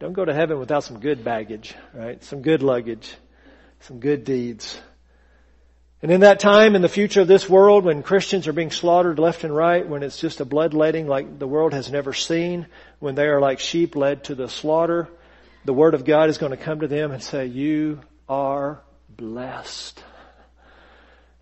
Don't 0.00 0.12
go 0.12 0.24
to 0.24 0.34
heaven 0.34 0.58
without 0.58 0.82
some 0.82 0.98
good 0.98 1.22
baggage, 1.22 1.72
right? 1.92 2.20
Some 2.24 2.42
good 2.42 2.64
luggage, 2.64 3.14
some 3.82 4.00
good 4.00 4.24
deeds. 4.24 4.76
And 6.02 6.10
in 6.10 6.22
that 6.22 6.40
time 6.40 6.74
in 6.74 6.82
the 6.82 6.88
future 6.88 7.20
of 7.20 7.28
this 7.28 7.48
world 7.48 7.84
when 7.84 8.02
Christians 8.02 8.48
are 8.48 8.52
being 8.52 8.72
slaughtered 8.72 9.20
left 9.20 9.44
and 9.44 9.54
right, 9.54 9.88
when 9.88 10.02
it's 10.02 10.18
just 10.18 10.40
a 10.40 10.44
bloodletting 10.44 11.06
like 11.06 11.38
the 11.38 11.46
world 11.46 11.72
has 11.72 11.92
never 11.92 12.12
seen, 12.12 12.66
when 12.98 13.14
they 13.14 13.26
are 13.26 13.40
like 13.40 13.60
sheep 13.60 13.94
led 13.94 14.24
to 14.24 14.34
the 14.34 14.48
slaughter, 14.48 15.08
the 15.64 15.72
Word 15.72 15.94
of 15.94 16.04
God 16.04 16.28
is 16.28 16.38
going 16.38 16.50
to 16.50 16.56
come 16.56 16.80
to 16.80 16.88
them 16.88 17.10
and 17.10 17.22
say, 17.22 17.46
you 17.46 18.00
are 18.28 18.82
blessed. 19.08 20.02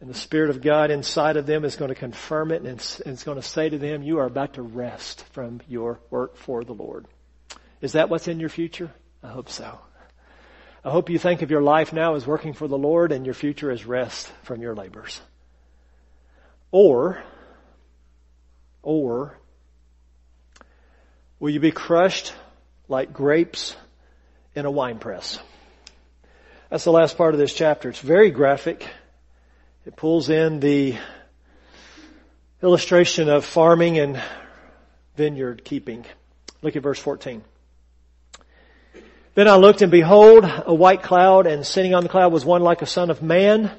And 0.01 0.09
the 0.11 0.15
Spirit 0.15 0.51
of 0.51 0.63
God 0.63 0.91
inside 0.91 1.37
of 1.37 1.47
them 1.47 1.65
is 1.65 1.77
going 1.77 1.91
to 1.91 1.95
confirm 1.95 2.51
it 2.51 2.63
and 2.63 2.81
it's 3.07 3.25
going 3.25 3.41
to 3.41 3.43
say 3.43 3.69
to 3.69 3.79
them, 3.79 4.03
you 4.03 4.19
are 4.19 4.27
about 4.27 4.55
to 4.55 4.63
rest 4.63 5.25
from 5.33 5.61
your 5.69 6.01
work 6.11 6.37
for 6.37 6.65
the 6.65 6.73
Lord. 6.73 7.07
Is 7.81 7.93
that 7.93 8.09
what's 8.09 8.29
in 8.29 8.41
your 8.41 8.49
future? 8.49 8.91
I 9.23 9.29
hope 9.29 9.49
so. 9.49 9.79
I 10.85 10.91
hope 10.91 11.11
you 11.11 11.19
think 11.19 11.43
of 11.43 11.51
your 11.51 11.63
life 11.63 11.93
now 11.93 12.15
as 12.17 12.27
working 12.27 12.55
for 12.55 12.67
the 12.67 12.79
Lord 12.79 13.13
and 13.13 13.25
your 13.25 13.35
future 13.35 13.71
as 13.71 13.85
rest 13.85 14.33
from 14.43 14.61
your 14.61 14.75
labors. 14.75 15.21
Or, 16.73 17.23
or, 18.83 19.39
will 21.39 21.51
you 21.51 21.61
be 21.61 21.71
crushed 21.71 22.35
like 22.89 23.13
grapes 23.13 23.77
in 24.55 24.67
a 24.67 24.71
wine 24.71 24.99
press? 24.99 25.39
That's 26.71 26.85
the 26.85 26.93
last 26.93 27.17
part 27.17 27.35
of 27.35 27.39
this 27.39 27.53
chapter. 27.53 27.89
It's 27.89 28.01
very 28.01 28.31
graphic. 28.31 28.89
It 29.85 29.97
pulls 29.97 30.31
in 30.31 30.61
the 30.61 30.97
illustration 32.63 33.29
of 33.29 33.45
farming 33.45 33.99
and 33.99 34.23
vineyard 35.17 35.65
keeping. 35.65 36.05
Look 36.63 36.77
at 36.77 36.83
verse 36.83 36.99
14. 36.99 37.43
Then 39.35 39.49
I 39.49 39.57
looked 39.57 39.83
and 39.83 39.91
behold 39.91 40.45
a 40.45 40.75
white 40.75 41.03
cloud 41.03 41.47
and 41.47 41.67
sitting 41.67 41.95
on 41.95 42.03
the 42.03 42.09
cloud 42.09 42.33
was 42.33 42.45
one 42.45 42.63
like 42.63 42.83
a 42.83 42.87
son 42.87 43.11
of 43.11 43.23
man. 43.23 43.71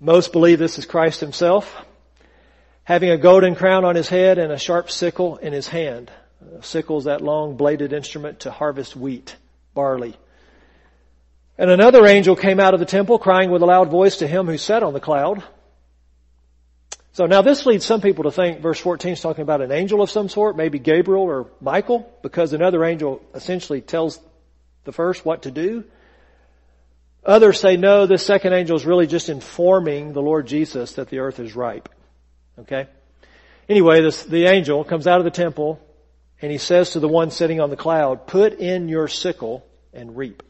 Most 0.00 0.32
believe 0.32 0.58
this 0.58 0.78
is 0.78 0.86
Christ 0.86 1.20
himself. 1.20 1.74
Having 2.84 3.10
a 3.10 3.18
golden 3.18 3.54
crown 3.54 3.84
on 3.84 3.96
his 3.96 4.08
head 4.08 4.38
and 4.38 4.52
a 4.52 4.58
sharp 4.58 4.90
sickle 4.90 5.36
in 5.36 5.52
his 5.52 5.68
hand. 5.68 6.10
A 6.40 6.62
sickle 6.62 7.00
that 7.02 7.20
long 7.20 7.56
bladed 7.56 7.92
instrument 7.92 8.40
to 8.40 8.50
harvest 8.50 8.94
wheat, 8.94 9.36
barley. 9.74 10.16
And 11.58 11.70
another 11.70 12.06
angel 12.06 12.36
came 12.36 12.60
out 12.60 12.74
of 12.74 12.80
the 12.80 12.86
temple 12.86 13.18
crying 13.18 13.50
with 13.50 13.62
a 13.62 13.66
loud 13.66 13.90
voice 13.90 14.18
to 14.18 14.26
him 14.28 14.46
who 14.46 14.56
sat 14.56 14.84
on 14.84 14.92
the 14.92 15.00
cloud. 15.00 15.42
So 17.12 17.26
now 17.26 17.42
this 17.42 17.66
leads 17.66 17.84
some 17.84 18.00
people 18.00 18.24
to 18.24 18.30
think 18.30 18.60
verse 18.60 18.78
14 18.78 19.14
is 19.14 19.20
talking 19.20 19.42
about 19.42 19.60
an 19.60 19.72
angel 19.72 20.00
of 20.00 20.10
some 20.10 20.28
sort, 20.28 20.56
maybe 20.56 20.78
Gabriel 20.78 21.22
or 21.22 21.50
Michael, 21.60 22.08
because 22.22 22.52
another 22.52 22.84
angel 22.84 23.20
essentially 23.34 23.80
tells 23.80 24.20
the 24.84 24.92
first 24.92 25.24
what 25.24 25.42
to 25.42 25.50
do. 25.50 25.82
Others 27.24 27.58
say 27.58 27.76
no, 27.76 28.06
this 28.06 28.24
second 28.24 28.52
angel 28.52 28.76
is 28.76 28.86
really 28.86 29.08
just 29.08 29.28
informing 29.28 30.12
the 30.12 30.22
Lord 30.22 30.46
Jesus 30.46 30.92
that 30.92 31.08
the 31.08 31.18
earth 31.18 31.40
is 31.40 31.56
ripe. 31.56 31.88
Okay? 32.60 32.86
Anyway, 33.68 34.00
this, 34.00 34.22
the 34.22 34.46
angel 34.46 34.84
comes 34.84 35.08
out 35.08 35.18
of 35.18 35.24
the 35.24 35.30
temple 35.32 35.80
and 36.40 36.52
he 36.52 36.58
says 36.58 36.90
to 36.90 37.00
the 37.00 37.08
one 37.08 37.30
sitting 37.30 37.60
on 37.60 37.70
the 37.70 37.76
cloud, 37.76 38.26
put 38.26 38.54
in 38.54 38.88
your 38.88 39.08
sickle 39.08 39.66
and 39.92 40.16
reap. 40.16 40.42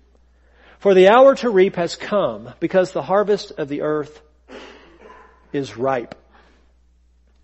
For 0.78 0.94
the 0.94 1.08
hour 1.08 1.34
to 1.36 1.50
reap 1.50 1.76
has 1.76 1.96
come 1.96 2.52
because 2.60 2.92
the 2.92 3.02
harvest 3.02 3.52
of 3.52 3.68
the 3.68 3.82
earth 3.82 4.20
is 5.52 5.76
ripe. 5.76 6.14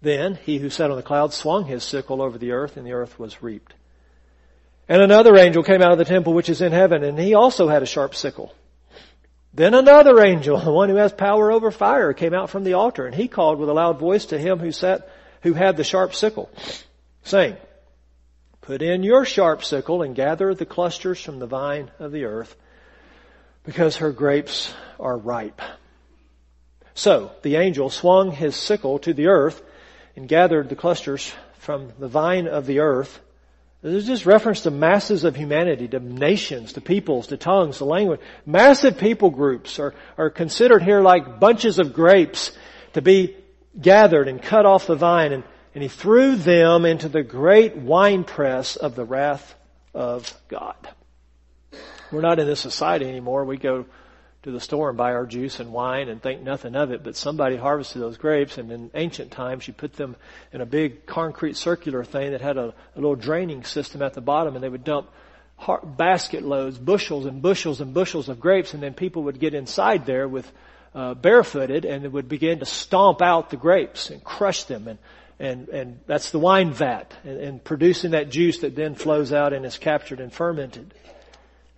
Then 0.03 0.35
he 0.35 0.59
who 0.59 0.71
sat 0.71 0.91
on 0.91 0.97
the 0.97 1.03
cloud 1.03 1.33
swung 1.33 1.65
his 1.65 1.83
sickle 1.83 2.21
over 2.21 2.37
the 2.37 2.53
earth 2.53 2.77
and 2.77 2.87
the 2.87 2.93
earth 2.93 3.19
was 3.19 3.43
reaped. 3.43 3.75
And 4.89 5.01
another 5.01 5.37
angel 5.37 5.63
came 5.63 5.81
out 5.81 5.93
of 5.93 5.99
the 5.99 6.05
temple 6.05 6.35
which 6.35 6.51
is 6.51 6.61
in 6.61 6.73
heaven 6.73 7.03
and 7.03 7.19
he 7.19 7.35
also 7.35 7.69
had 7.69 7.83
a 7.83 7.87
sharp 7.87 8.15
sickle. 8.15 8.55
Then 9.55 9.73
another 9.73 10.23
angel, 10.23 10.59
the 10.59 10.73
one 10.73 10.91
who 10.91 10.97
has 10.97 11.13
power 11.13 11.51
over 11.51 11.71
fire, 11.71 12.13
came 12.13 12.35
out 12.35 12.51
from 12.51 12.65
the 12.65 12.75
altar 12.75 13.07
and 13.07 13.15
he 13.15 13.29
called 13.29 13.59
with 13.59 13.69
a 13.69 13.73
loud 13.73 13.99
voice 13.99 14.27
to 14.27 14.39
him 14.39 14.59
who 14.59 14.73
sat, 14.73 15.09
who 15.43 15.55
had 15.55 15.77
the 15.77 15.85
sharp 15.85 16.15
sickle, 16.15 16.51
saying, 17.23 17.57
Put 18.65 18.81
in 18.81 19.03
your 19.03 19.27
sharp 19.27 19.63
sickle 19.63 20.01
and 20.01 20.15
gather 20.15 20.55
the 20.55 20.65
clusters 20.65 21.21
from 21.21 21.39
the 21.39 21.47
vine 21.47 21.91
of 21.99 22.13
the 22.13 22.25
earth 22.25 22.57
because 23.63 23.97
her 23.97 24.11
grapes 24.11 24.73
are 24.99 25.19
ripe. 25.19 25.61
So 26.95 27.31
the 27.43 27.57
angel 27.57 27.91
swung 27.91 28.31
his 28.31 28.57
sickle 28.57 29.01
to 29.01 29.13
the 29.13 29.27
earth 29.27 29.63
and 30.17 30.27
gathered 30.27 30.71
the 30.71 30.77
clusters 30.77 31.31
from 31.59 31.93
the 31.99 32.09
vine 32.09 32.49
of 32.49 32.65
the 32.65 32.79
earth. 32.79 33.21
This 33.83 33.97
is 33.97 34.07
just 34.07 34.25
reference 34.25 34.63
to 34.63 34.71
masses 34.71 35.25
of 35.25 35.37
humanity, 35.37 35.87
to 35.89 36.01
nations, 36.01 36.73
to 36.73 36.81
peoples, 36.81 37.27
to 37.27 37.37
tongues, 37.37 37.79
to 37.79 37.85
language. 37.85 38.21
Massive 38.47 38.97
people 38.97 39.29
groups 39.29 39.79
are, 39.79 39.93
are 40.17 40.31
considered 40.31 40.83
here 40.83 41.03
like 41.03 41.39
bunches 41.39 41.79
of 41.79 41.93
grapes 41.93 42.51
to 42.95 43.03
be 43.03 43.37
gathered 43.79 44.27
and 44.27 44.41
cut 44.41 44.65
off 44.65 44.87
the 44.87 44.97
vine 44.97 45.35
and, 45.35 45.45
and 45.75 45.83
he 45.83 45.89
threw 45.89 46.37
them 46.37 46.85
into 46.85 47.09
the 47.09 47.23
great 47.23 47.77
winepress 47.77 48.77
of 48.77 48.95
the 48.95 49.05
wrath 49.05 49.55
of 49.93 50.33
God. 50.49 50.77
We're 52.13 52.21
not 52.21 52.39
in 52.39 52.47
this 52.47 52.61
society 52.61 53.09
anymore. 53.09 53.45
We 53.45 53.57
go 53.57 53.85
to 54.45 54.51
the 54.51 54.61
store 54.61 54.91
and 54.91 54.99
buy 54.99 55.13
our 55.13 55.27
juice 55.27 55.59
and 55.59 55.73
wine 55.73 56.09
and 56.09 56.23
think 56.23 56.43
nothing 56.43 56.77
of 56.77 56.93
it, 56.93 57.03
but 57.03 57.17
somebody 57.17 57.57
harvested 57.57 58.01
those 58.01 58.19
grapes 58.19 58.59
and 58.59 58.71
in 58.71 58.91
ancient 58.95 59.31
times 59.31 59.67
you 59.67 59.73
put 59.73 59.95
them 59.95 60.17
in 60.53 60.61
a 60.61 60.67
big 60.67 61.07
concrete 61.07 61.57
circular 61.57 62.05
thing 62.05 62.33
that 62.33 62.43
had 62.43 62.59
a, 62.59 62.67
a 62.67 62.97
little 62.97 63.17
draining 63.17 63.65
system 63.65 64.03
at 64.03 64.13
the 64.13 64.21
bottom 64.21 64.55
and 64.55 64.63
they 64.63 64.69
would 64.69 64.85
dump 64.85 65.09
basket 65.97 66.43
loads, 66.43 66.77
bushels 66.77 67.25
and 67.25 67.41
bushels 67.41 67.81
and 67.81 67.95
bushels 67.95 68.29
of 68.29 68.39
grapes 68.39 68.75
and 68.75 68.83
then 68.83 68.93
people 68.93 69.23
would 69.25 69.41
get 69.41 69.55
inside 69.55 70.05
there 70.05 70.29
with 70.29 70.51
uh, 70.95 71.15
barefooted 71.15 71.87
and 71.87 72.13
would 72.13 72.29
begin 72.29 72.59
to 72.59 72.67
stomp 72.67 73.23
out 73.23 73.49
the 73.49 73.57
grapes 73.57 74.11
and 74.11 74.23
crush 74.23 74.65
them 74.65 74.87
and 74.89 74.99
and 75.45 75.69
and 75.69 76.01
that's 76.07 76.31
the 76.31 76.39
wine 76.39 76.73
vat 76.73 77.17
and, 77.25 77.41
and 77.41 77.65
producing 77.65 78.13
that 78.13 78.31
juice 78.31 78.59
that 78.59 78.75
then 78.75 78.95
flows 78.95 79.33
out 79.33 79.53
and 79.53 79.65
is 79.65 79.79
captured 79.79 80.21
and 80.21 80.33
fermented. 80.33 80.95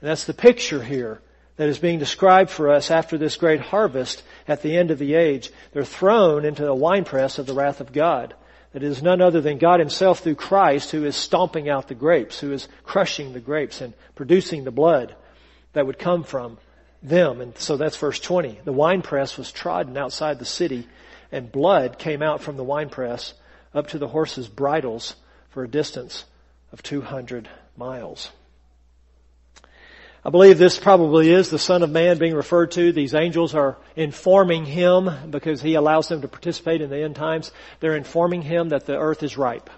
And 0.01 0.11
that's 0.11 0.25
the 0.25 0.35
picture 0.35 0.83
here 0.83 1.21
that 1.57 1.69
is 1.69 1.79
being 1.79 1.99
described 1.99 2.51
for 2.51 2.71
us 2.71 2.91
after 2.91 3.17
this 3.17 3.37
great 3.37 3.61
harvest 3.61 4.23
at 4.47 4.63
the 4.63 4.77
end 4.77 4.91
of 4.91 4.99
the 4.99 5.15
age. 5.15 5.51
They're 5.73 5.85
thrown 5.85 6.45
into 6.45 6.65
the 6.65 6.75
winepress 6.75 7.39
of 7.39 7.47
the 7.47 7.55
wrath 7.55 7.81
of 7.81 7.93
God. 7.93 8.35
That 8.73 8.83
is 8.83 9.03
none 9.03 9.23
other 9.23 9.41
than 9.41 9.57
God 9.57 9.81
himself 9.81 10.19
through 10.19 10.35
Christ 10.35 10.91
who 10.91 11.07
is 11.07 11.17
stomping 11.17 11.71
out 11.71 11.89
the 11.89 11.95
grapes, 11.95 12.39
who 12.39 12.53
is 12.53 12.69
crushing 12.85 13.33
the 13.33 13.41
grapes 13.41 13.81
and 13.81 13.95
producing 14.15 14.65
the 14.65 14.71
blood 14.71 15.15
that 15.73 15.87
would 15.87 15.99
come 15.99 16.25
from 16.25 16.59
them. 17.03 17.41
And 17.41 17.57
so 17.57 17.79
that's 17.79 17.97
verse 17.97 18.21
20. 18.21 18.61
The 18.65 18.73
winepress 18.73 19.39
was 19.39 19.51
trodden 19.51 19.97
outside 19.97 20.39
the 20.39 20.45
city 20.45 20.87
and 21.33 21.51
blood 21.51 21.99
came 21.99 22.23
out 22.23 22.43
from 22.43 22.59
the 22.59 22.65
winepress 22.65 23.33
up 23.77 23.89
to 23.89 23.99
the 23.99 24.09
horses' 24.09 24.49
bridles 24.49 25.17
for 25.51 25.65
a 25.65 25.69
distance 25.69 26.25
of 26.73 26.83
200 26.83 27.49
miles. 27.77 28.31
I 30.25 30.31
believe 30.31 30.59
this 30.59 30.77
probably 30.77 31.31
is 31.31 31.51
the 31.51 31.59
Son 31.59 31.85
of 31.85 31.91
Man 31.91 32.19
being 32.19 32.35
referred 32.35 32.73
to. 32.73 32.91
These 32.91 33.15
angels 33.15 33.55
are 33.55 33.77
informing 33.95 34.65
him 34.65 35.09
because 35.31 35.63
he 35.63 35.75
allows 35.75 36.09
them 36.09 36.23
to 36.23 36.29
participate 36.29 36.81
in 36.81 36.91
the 36.91 36.99
end 36.99 37.15
times. 37.15 37.53
They're 37.79 37.95
informing 37.95 38.43
him 38.43 38.71
that 38.71 38.87
the 38.87 38.99
earth 38.99 39.23
is 39.23 39.39
ripe. 39.39 39.71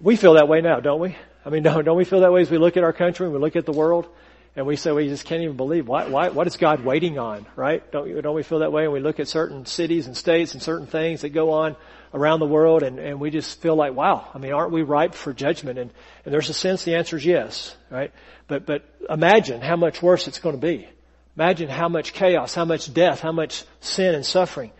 We 0.00 0.16
feel 0.16 0.34
that 0.34 0.48
way 0.48 0.60
now, 0.62 0.80
don't 0.80 1.00
we? 1.00 1.16
I 1.44 1.50
mean, 1.50 1.62
don't, 1.62 1.84
don't 1.84 1.96
we 1.96 2.04
feel 2.04 2.20
that 2.20 2.32
way 2.32 2.42
as 2.42 2.50
we 2.50 2.58
look 2.58 2.76
at 2.76 2.82
our 2.82 2.92
country 2.92 3.26
and 3.26 3.32
we 3.32 3.40
look 3.40 3.54
at 3.54 3.66
the 3.66 3.72
world? 3.72 4.08
And 4.56 4.66
we 4.66 4.74
say 4.74 4.90
we 4.90 5.06
just 5.06 5.26
can't 5.26 5.42
even 5.42 5.56
believe 5.56 5.86
why, 5.86 6.08
why, 6.08 6.28
what 6.30 6.46
is 6.48 6.56
God 6.56 6.84
waiting 6.84 7.18
on, 7.18 7.46
right? 7.54 7.88
Don't, 7.92 8.20
don't 8.20 8.34
we 8.34 8.42
feel 8.42 8.58
that 8.60 8.72
way? 8.72 8.84
And 8.84 8.92
we 8.92 8.98
look 8.98 9.20
at 9.20 9.28
certain 9.28 9.64
cities 9.64 10.06
and 10.06 10.16
states 10.16 10.54
and 10.54 10.62
certain 10.62 10.88
things 10.88 11.20
that 11.20 11.28
go 11.28 11.52
on 11.52 11.76
around 12.12 12.40
the 12.40 12.46
world 12.46 12.82
and, 12.82 12.98
and 12.98 13.20
we 13.20 13.30
just 13.30 13.60
feel 13.60 13.76
like, 13.76 13.94
wow, 13.94 14.28
I 14.34 14.38
mean, 14.38 14.52
aren't 14.52 14.72
we 14.72 14.82
ripe 14.82 15.14
for 15.14 15.32
judgment? 15.32 15.78
And, 15.78 15.92
and 16.24 16.34
there's 16.34 16.48
a 16.48 16.54
sense 16.54 16.82
the 16.82 16.96
answer 16.96 17.16
is 17.16 17.24
yes, 17.24 17.76
right? 17.90 18.12
But, 18.48 18.66
but 18.66 18.84
imagine 19.08 19.60
how 19.60 19.76
much 19.76 20.02
worse 20.02 20.26
it's 20.26 20.40
going 20.40 20.56
to 20.56 20.60
be. 20.60 20.88
Imagine 21.36 21.68
how 21.68 21.88
much 21.88 22.12
chaos, 22.12 22.52
how 22.52 22.64
much 22.64 22.92
death, 22.92 23.20
how 23.20 23.32
much 23.32 23.64
sin 23.78 24.16
and 24.16 24.26
suffering. 24.26 24.72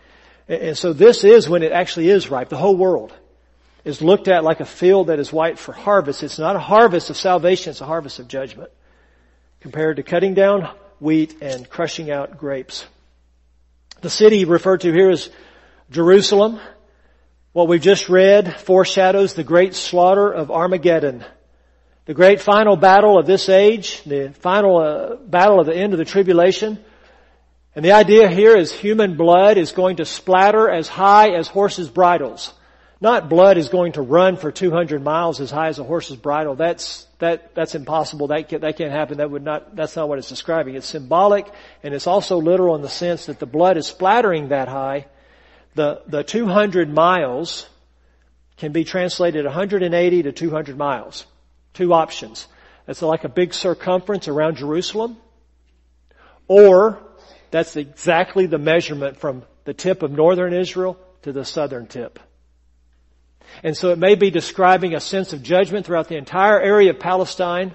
And, 0.49 0.61
and 0.61 0.77
so 0.77 0.91
this 0.91 1.23
is 1.23 1.47
when 1.47 1.63
it 1.63 1.71
actually 1.71 2.09
is 2.09 2.29
ripe. 2.29 2.49
The 2.49 2.57
whole 2.57 2.75
world 2.75 3.13
is 3.85 4.01
looked 4.01 4.27
at 4.27 4.43
like 4.43 4.59
a 4.59 4.65
field 4.65 5.07
that 5.07 5.17
is 5.17 5.31
white 5.31 5.57
for 5.57 5.71
harvest. 5.71 6.23
It's 6.23 6.37
not 6.37 6.57
a 6.57 6.59
harvest 6.59 7.09
of 7.09 7.15
salvation, 7.15 7.71
it's 7.71 7.81
a 7.81 7.85
harvest 7.85 8.19
of 8.19 8.27
judgment. 8.27 8.69
Compared 9.61 9.97
to 9.97 10.03
cutting 10.03 10.33
down 10.33 10.67
wheat 10.99 11.41
and 11.41 11.69
crushing 11.69 12.09
out 12.09 12.37
grapes. 12.37 12.85
The 14.01 14.09
city 14.09 14.43
referred 14.45 14.81
to 14.81 14.91
here 14.91 15.11
is 15.11 15.29
Jerusalem. 15.91 16.59
What 17.53 17.67
we've 17.67 17.81
just 17.81 18.09
read 18.09 18.59
foreshadows 18.61 19.35
the 19.35 19.43
great 19.43 19.75
slaughter 19.75 20.31
of 20.31 20.49
Armageddon. 20.49 21.23
The 22.05 22.15
great 22.15 22.41
final 22.41 22.75
battle 22.75 23.19
of 23.19 23.27
this 23.27 23.49
age, 23.49 24.03
the 24.03 24.33
final 24.39 24.77
uh, 24.77 25.15
battle 25.17 25.59
of 25.59 25.67
the 25.67 25.75
end 25.75 25.93
of 25.93 25.99
the 25.99 26.05
tribulation. 26.05 26.79
And 27.75 27.85
the 27.85 27.91
idea 27.91 28.29
here 28.29 28.57
is 28.57 28.73
human 28.73 29.15
blood 29.15 29.57
is 29.57 29.73
going 29.73 29.97
to 29.97 30.05
splatter 30.05 30.69
as 30.71 30.87
high 30.87 31.35
as 31.35 31.47
horses' 31.47 31.89
bridles. 31.89 32.51
Not 33.01 33.29
blood 33.29 33.57
is 33.57 33.69
going 33.69 33.93
to 33.93 34.01
run 34.01 34.37
for 34.37 34.51
200 34.51 35.03
miles 35.03 35.41
as 35.41 35.49
high 35.49 35.67
as 35.67 35.79
a 35.79 35.83
horse's 35.83 36.17
bridle. 36.17 36.55
That's, 36.55 37.07
that, 37.17 37.55
that's 37.55 37.73
impossible. 37.73 38.27
That, 38.27 38.47
can, 38.47 38.61
that 38.61 38.77
can't 38.77 38.91
happen. 38.91 39.17
That 39.17 39.31
would 39.31 39.43
not, 39.43 39.75
that's 39.75 39.95
not 39.95 40.07
what 40.07 40.19
it's 40.19 40.29
describing. 40.29 40.75
It's 40.75 40.85
symbolic 40.85 41.51
and 41.81 41.95
it's 41.95 42.05
also 42.05 42.37
literal 42.37 42.75
in 42.75 42.83
the 42.83 42.89
sense 42.89 43.25
that 43.25 43.39
the 43.39 43.47
blood 43.47 43.77
is 43.77 43.87
splattering 43.87 44.49
that 44.49 44.67
high 44.67 45.07
the, 45.75 46.01
the 46.07 46.23
200 46.23 46.93
miles 46.93 47.67
can 48.57 48.71
be 48.71 48.83
translated 48.83 49.45
180 49.45 50.23
to 50.23 50.31
200 50.31 50.77
miles. 50.77 51.25
Two 51.73 51.93
options. 51.93 52.47
That's 52.85 53.01
like 53.01 53.23
a 53.23 53.29
big 53.29 53.53
circumference 53.53 54.27
around 54.27 54.57
Jerusalem. 54.57 55.17
Or 56.47 57.01
that's 57.49 57.75
exactly 57.75 58.45
the 58.45 58.57
measurement 58.57 59.17
from 59.17 59.43
the 59.63 59.73
tip 59.73 60.03
of 60.03 60.11
northern 60.11 60.53
Israel 60.53 60.97
to 61.21 61.31
the 61.31 61.45
southern 61.45 61.87
tip. 61.87 62.19
And 63.63 63.75
so 63.75 63.91
it 63.91 63.97
may 63.97 64.15
be 64.15 64.31
describing 64.31 64.95
a 64.95 64.99
sense 64.99 65.33
of 65.33 65.43
judgment 65.43 65.85
throughout 65.85 66.07
the 66.07 66.17
entire 66.17 66.59
area 66.59 66.91
of 66.91 66.99
Palestine 66.99 67.73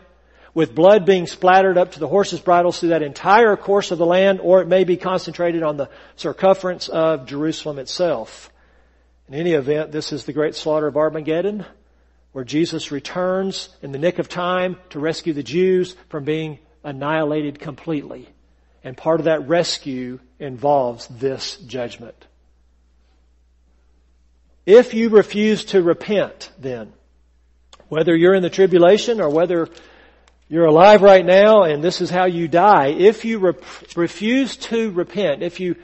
with 0.55 0.75
blood 0.75 1.05
being 1.05 1.27
splattered 1.27 1.77
up 1.77 1.93
to 1.93 2.01
the 2.01 2.09
horses' 2.09 2.41
bridles 2.41 2.81
through 2.81 2.89
that 2.89 3.03
entire 3.03 3.57
course 3.57 3.91
of 3.91 3.99
the 3.99 4.07
land, 4.07 4.41
or 4.41 4.63
it 4.63 4.69
may 4.69 4.85
be 4.85 4.97
concentrated 4.97 5.63
on 5.63 5.77
the 5.77 5.91
circumference 6.17 6.89
of 6.89 7.27
Jerusalem 7.27 7.79
itself. 7.79 8.51
In 9.29 9.35
any 9.35 9.53
event, 9.53 9.93
this 9.93 10.13
is 10.13 10.25
the 10.25 10.33
great 10.33 10.55
slaughter 10.55 10.87
of 10.87 10.97
Armageddon, 10.97 11.67
where 12.33 12.45
Jesus 12.45 12.91
returns 12.91 13.69
in 13.83 13.93
the 13.93 13.99
nick 13.99 14.19
of 14.19 14.31
time 14.31 14.77
to 14.91 14.99
rescue 14.99 15.35
the 15.35 15.43
Jews 15.43 15.95
from 16.09 16.25
being 16.25 16.59
annihilated 16.83 17.59
completely. 17.59 18.29
And 18.83 18.97
part 18.97 19.21
of 19.21 19.25
that 19.25 19.49
rescue 19.49 20.21
involves 20.39 21.07
this 21.09 21.57
judgment. 21.59 22.27
If 24.67 24.93
you 24.93 25.09
refuse 25.09 25.65
to 25.67 25.81
repent, 25.83 26.51
then, 26.59 26.93
whether 27.89 28.15
you're 28.15 28.35
in 28.35 28.43
the 28.43 28.51
tribulation 28.51 29.21
or 29.21 29.31
whether 29.31 29.69
You're 30.49 30.67
alive 30.67 31.03
right 31.03 31.25
now 31.25 31.65
and 31.65 31.83
this 31.83 32.01
is 32.01 32.11
how 32.11 32.27
you 32.27 32.47
die. 32.47 32.89
If 32.89 33.25
you 33.25 33.39
re- 33.39 33.55
refuse 33.97 34.57
to 34.57 34.91
repent, 34.93 35.43
if 35.43 35.59
you, 35.59 35.75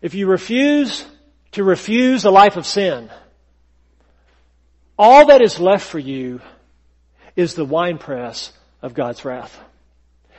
if 0.00 0.14
you 0.14 0.26
refuse 0.26 1.04
to 1.52 1.64
refuse 1.64 2.24
a 2.24 2.30
life 2.30 2.56
of 2.56 2.66
sin, 2.66 3.10
all 4.98 5.26
that 5.26 5.42
is 5.42 5.60
left 5.60 5.86
for 5.86 5.98
you 5.98 6.40
is 7.36 7.54
the 7.54 7.64
winepress 7.64 8.52
of 8.80 8.94
God's 8.94 9.24
wrath. 9.24 9.58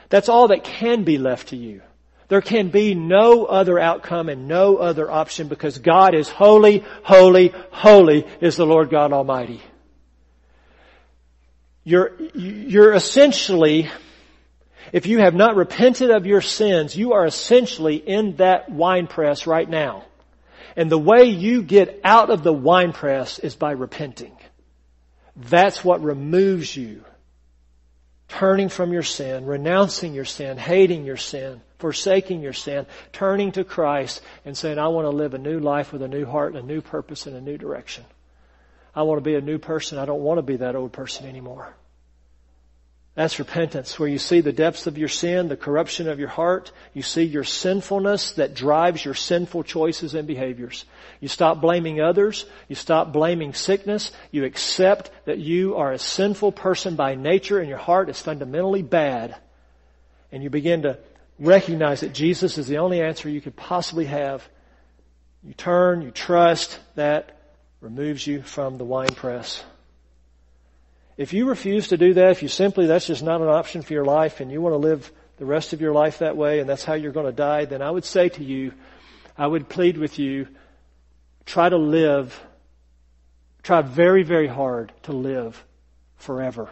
That's 0.08 0.28
all 0.28 0.48
that 0.48 0.64
can 0.64 1.04
be 1.04 1.18
left 1.18 1.48
to 1.48 1.56
you. 1.56 1.82
There 2.30 2.40
can 2.40 2.68
be 2.68 2.94
no 2.94 3.44
other 3.44 3.76
outcome 3.76 4.28
and 4.28 4.46
no 4.46 4.76
other 4.76 5.10
option 5.10 5.48
because 5.48 5.78
God 5.78 6.14
is 6.14 6.28
holy, 6.28 6.84
holy, 7.02 7.52
holy 7.72 8.24
is 8.40 8.54
the 8.54 8.64
Lord 8.64 8.88
God 8.88 9.12
Almighty. 9.12 9.60
You're, 11.82 12.12
you're 12.36 12.92
essentially, 12.92 13.90
if 14.92 15.06
you 15.06 15.18
have 15.18 15.34
not 15.34 15.56
repented 15.56 16.10
of 16.12 16.24
your 16.24 16.40
sins, 16.40 16.96
you 16.96 17.14
are 17.14 17.26
essentially 17.26 17.96
in 17.96 18.36
that 18.36 18.70
wine 18.70 19.08
press 19.08 19.48
right 19.48 19.68
now. 19.68 20.04
And 20.76 20.88
the 20.88 20.98
way 20.98 21.24
you 21.24 21.64
get 21.64 22.00
out 22.04 22.30
of 22.30 22.44
the 22.44 22.52
wine 22.52 22.92
press 22.92 23.40
is 23.40 23.56
by 23.56 23.72
repenting. 23.72 24.36
That's 25.34 25.84
what 25.84 26.00
removes 26.00 26.76
you. 26.76 27.04
Turning 28.30 28.68
from 28.68 28.92
your 28.92 29.02
sin, 29.02 29.44
renouncing 29.44 30.14
your 30.14 30.24
sin, 30.24 30.56
hating 30.56 31.04
your 31.04 31.16
sin, 31.16 31.60
forsaking 31.78 32.40
your 32.40 32.52
sin, 32.52 32.86
turning 33.12 33.52
to 33.52 33.64
Christ 33.64 34.22
and 34.44 34.56
saying, 34.56 34.78
I 34.78 34.88
want 34.88 35.04
to 35.04 35.10
live 35.10 35.34
a 35.34 35.38
new 35.38 35.58
life 35.58 35.92
with 35.92 36.00
a 36.02 36.08
new 36.08 36.24
heart 36.24 36.54
and 36.54 36.62
a 36.62 36.66
new 36.66 36.80
purpose 36.80 37.26
and 37.26 37.36
a 37.36 37.40
new 37.40 37.58
direction. 37.58 38.04
I 38.94 39.02
want 39.02 39.18
to 39.18 39.22
be 39.22 39.34
a 39.34 39.40
new 39.40 39.58
person. 39.58 39.98
I 39.98 40.04
don't 40.04 40.22
want 40.22 40.38
to 40.38 40.42
be 40.42 40.56
that 40.58 40.76
old 40.76 40.92
person 40.92 41.26
anymore. 41.26 41.74
That's 43.16 43.40
repentance, 43.40 43.98
where 43.98 44.08
you 44.08 44.18
see 44.18 44.40
the 44.40 44.52
depths 44.52 44.86
of 44.86 44.96
your 44.96 45.08
sin, 45.08 45.48
the 45.48 45.56
corruption 45.56 46.08
of 46.08 46.20
your 46.20 46.28
heart. 46.28 46.70
You 46.94 47.02
see 47.02 47.24
your 47.24 47.42
sinfulness 47.42 48.32
that 48.32 48.54
drives 48.54 49.04
your 49.04 49.14
sinful 49.14 49.64
choices 49.64 50.14
and 50.14 50.28
behaviors. 50.28 50.84
You 51.20 51.26
stop 51.26 51.60
blaming 51.60 52.00
others. 52.00 52.46
You 52.68 52.76
stop 52.76 53.12
blaming 53.12 53.52
sickness. 53.52 54.12
You 54.30 54.44
accept 54.44 55.10
that 55.24 55.38
you 55.38 55.76
are 55.76 55.92
a 55.92 55.98
sinful 55.98 56.52
person 56.52 56.94
by 56.94 57.16
nature 57.16 57.58
and 57.58 57.68
your 57.68 57.78
heart 57.78 58.08
is 58.08 58.20
fundamentally 58.20 58.82
bad. 58.82 59.34
And 60.30 60.42
you 60.44 60.48
begin 60.48 60.82
to 60.82 60.98
recognize 61.40 62.00
that 62.00 62.12
Jesus 62.12 62.58
is 62.58 62.68
the 62.68 62.78
only 62.78 63.02
answer 63.02 63.28
you 63.28 63.40
could 63.40 63.56
possibly 63.56 64.04
have. 64.04 64.48
You 65.42 65.54
turn, 65.54 66.02
you 66.02 66.12
trust, 66.12 66.78
that 66.94 67.36
removes 67.80 68.24
you 68.24 68.42
from 68.42 68.78
the 68.78 68.84
wine 68.84 69.14
press. 69.14 69.64
If 71.20 71.34
you 71.34 71.44
refuse 71.44 71.88
to 71.88 71.98
do 71.98 72.14
that, 72.14 72.30
if 72.30 72.42
you 72.42 72.48
simply, 72.48 72.86
that's 72.86 73.06
just 73.06 73.22
not 73.22 73.42
an 73.42 73.48
option 73.48 73.82
for 73.82 73.92
your 73.92 74.06
life 74.06 74.40
and 74.40 74.50
you 74.50 74.62
want 74.62 74.72
to 74.72 74.78
live 74.78 75.12
the 75.36 75.44
rest 75.44 75.74
of 75.74 75.82
your 75.82 75.92
life 75.92 76.20
that 76.20 76.34
way 76.34 76.60
and 76.60 76.66
that's 76.68 76.82
how 76.82 76.94
you're 76.94 77.12
going 77.12 77.26
to 77.26 77.32
die, 77.32 77.66
then 77.66 77.82
I 77.82 77.90
would 77.90 78.06
say 78.06 78.30
to 78.30 78.42
you, 78.42 78.72
I 79.36 79.46
would 79.46 79.68
plead 79.68 79.98
with 79.98 80.18
you, 80.18 80.48
try 81.44 81.68
to 81.68 81.76
live, 81.76 82.42
try 83.62 83.82
very, 83.82 84.22
very 84.22 84.46
hard 84.46 84.94
to 85.02 85.12
live 85.12 85.62
forever. 86.16 86.70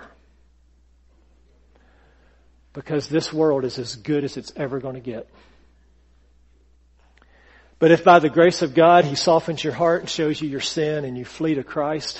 Because 2.72 3.06
this 3.06 3.30
world 3.30 3.66
is 3.66 3.78
as 3.78 3.96
good 3.96 4.24
as 4.24 4.38
it's 4.38 4.54
ever 4.56 4.80
going 4.80 4.94
to 4.94 5.00
get. 5.02 5.28
But 7.78 7.90
if 7.90 8.02
by 8.02 8.18
the 8.18 8.30
grace 8.30 8.62
of 8.62 8.72
God 8.72 9.04
He 9.04 9.14
softens 9.14 9.62
your 9.62 9.74
heart 9.74 10.00
and 10.00 10.08
shows 10.08 10.40
you 10.40 10.48
your 10.48 10.61
sin 10.61 11.04
and 11.04 11.18
you 11.18 11.26
flee 11.26 11.56
to 11.56 11.62
Christ, 11.62 12.18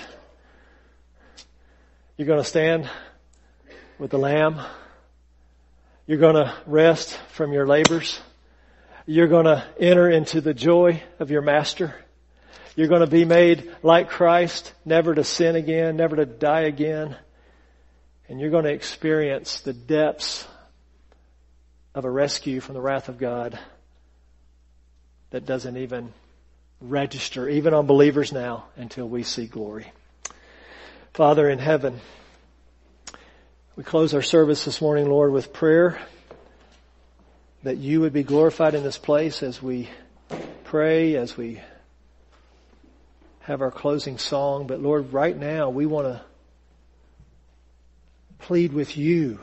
you're 2.19 2.27
going 2.27 2.41
to 2.41 2.45
stand 2.45 2.91
with 3.97 4.11
the 4.11 4.19
Lamb. 4.19 4.61
You're 6.05 6.19
going 6.19 6.35
to 6.35 6.53
rest 6.67 7.17
from 7.29 7.53
your 7.53 7.65
labors. 7.65 8.19
You're 9.07 9.29
going 9.29 9.45
to 9.45 9.65
enter 9.79 10.11
into 10.11 10.41
the 10.41 10.53
joy 10.53 11.01
of 11.21 11.31
your 11.31 11.43
Master. 11.43 11.95
You're 12.75 12.89
going 12.89 13.03
to 13.03 13.07
be 13.07 13.25
made 13.25 13.73
like 13.85 14.09
Christ, 14.09 14.75
never 14.85 15.15
to 15.15 15.23
sin 15.23 15.55
again, 15.55 15.97
never 15.97 16.17
to 16.17 16.27
die 16.27 16.63
again. 16.63 17.17
And 18.29 18.41
you're 18.41 18.51
going 18.51 18.65
to 18.65 18.73
experience 18.73 19.61
the 19.61 19.73
depths 19.73 20.45
of 21.95 22.05
a 22.05 22.11
rescue 22.11 22.59
from 22.59 22.75
the 22.75 22.81
wrath 22.81 23.09
of 23.09 23.19
God 23.19 23.57
that 25.31 25.47
doesn't 25.47 25.77
even 25.77 26.13
register, 26.81 27.49
even 27.49 27.75
on 27.75 27.87
believers 27.87 28.33
now, 28.33 28.65
until 28.77 29.09
we 29.09 29.23
see 29.23 29.47
glory. 29.47 29.93
Father 31.19 31.51
in 31.51 31.59
heaven, 31.59 32.01
we 33.75 33.83
close 33.83 34.15
our 34.15 34.23
service 34.23 34.65
this 34.65 34.81
morning, 34.81 35.11
Lord, 35.11 35.33
with 35.33 35.53
prayer 35.53 35.99
that 37.65 37.77
you 37.77 38.03
would 38.03 38.13
be 38.13 38.23
glorified 38.23 38.77
in 38.77 38.85
this 38.85 38.99
place 38.99 39.43
as 39.43 39.61
we 39.61 39.89
pray, 40.63 41.17
as 41.17 41.37
we 41.37 41.61
have 43.41 43.63
our 43.63 43.73
closing 43.73 44.17
song. 44.17 44.69
But 44.69 44.81
Lord, 44.81 45.13
right 45.13 45.37
now 45.37 45.71
we 45.71 45.87
want 45.87 46.07
to 46.07 46.21
plead 48.39 48.73
with 48.73 48.97
you. 48.97 49.41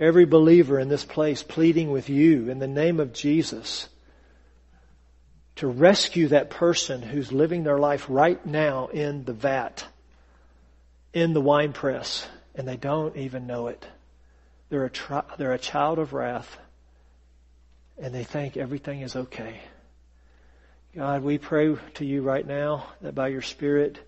Every 0.00 0.24
believer 0.24 0.80
in 0.80 0.88
this 0.88 1.04
place 1.04 1.44
pleading 1.44 1.92
with 1.92 2.08
you 2.10 2.50
in 2.50 2.58
the 2.58 2.66
name 2.66 2.98
of 2.98 3.12
Jesus 3.12 3.88
to 5.54 5.68
rescue 5.68 6.26
that 6.26 6.50
person 6.50 7.02
who's 7.02 7.30
living 7.30 7.62
their 7.62 7.78
life 7.78 8.06
right 8.08 8.44
now 8.44 8.88
in 8.88 9.24
the 9.26 9.32
vat 9.32 9.86
in 11.12 11.32
the 11.32 11.40
wine 11.40 11.72
press 11.72 12.26
and 12.54 12.66
they 12.66 12.76
don't 12.76 13.16
even 13.16 13.46
know 13.46 13.68
it. 13.68 13.86
They're 14.68 14.84
a, 14.84 14.90
tri- 14.90 15.24
they're 15.38 15.52
a 15.52 15.58
child 15.58 15.98
of 15.98 16.12
wrath 16.12 16.58
and 17.98 18.14
they 18.14 18.24
think 18.24 18.56
everything 18.56 19.02
is 19.02 19.16
okay. 19.16 19.60
God, 20.94 21.22
we 21.22 21.38
pray 21.38 21.74
to 21.94 22.04
you 22.04 22.22
right 22.22 22.46
now 22.46 22.86
that 23.00 23.14
by 23.14 23.28
your 23.28 23.42
Spirit 23.42 23.98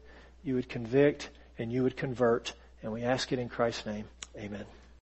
you 0.42 0.54
would 0.54 0.68
convict 0.68 1.30
and 1.58 1.72
you 1.72 1.82
would 1.82 1.96
convert. 1.96 2.52
And 2.82 2.92
we 2.92 3.02
ask 3.02 3.32
it 3.32 3.38
in 3.38 3.48
Christ's 3.48 3.86
name. 3.86 4.04
Amen. 4.36 4.66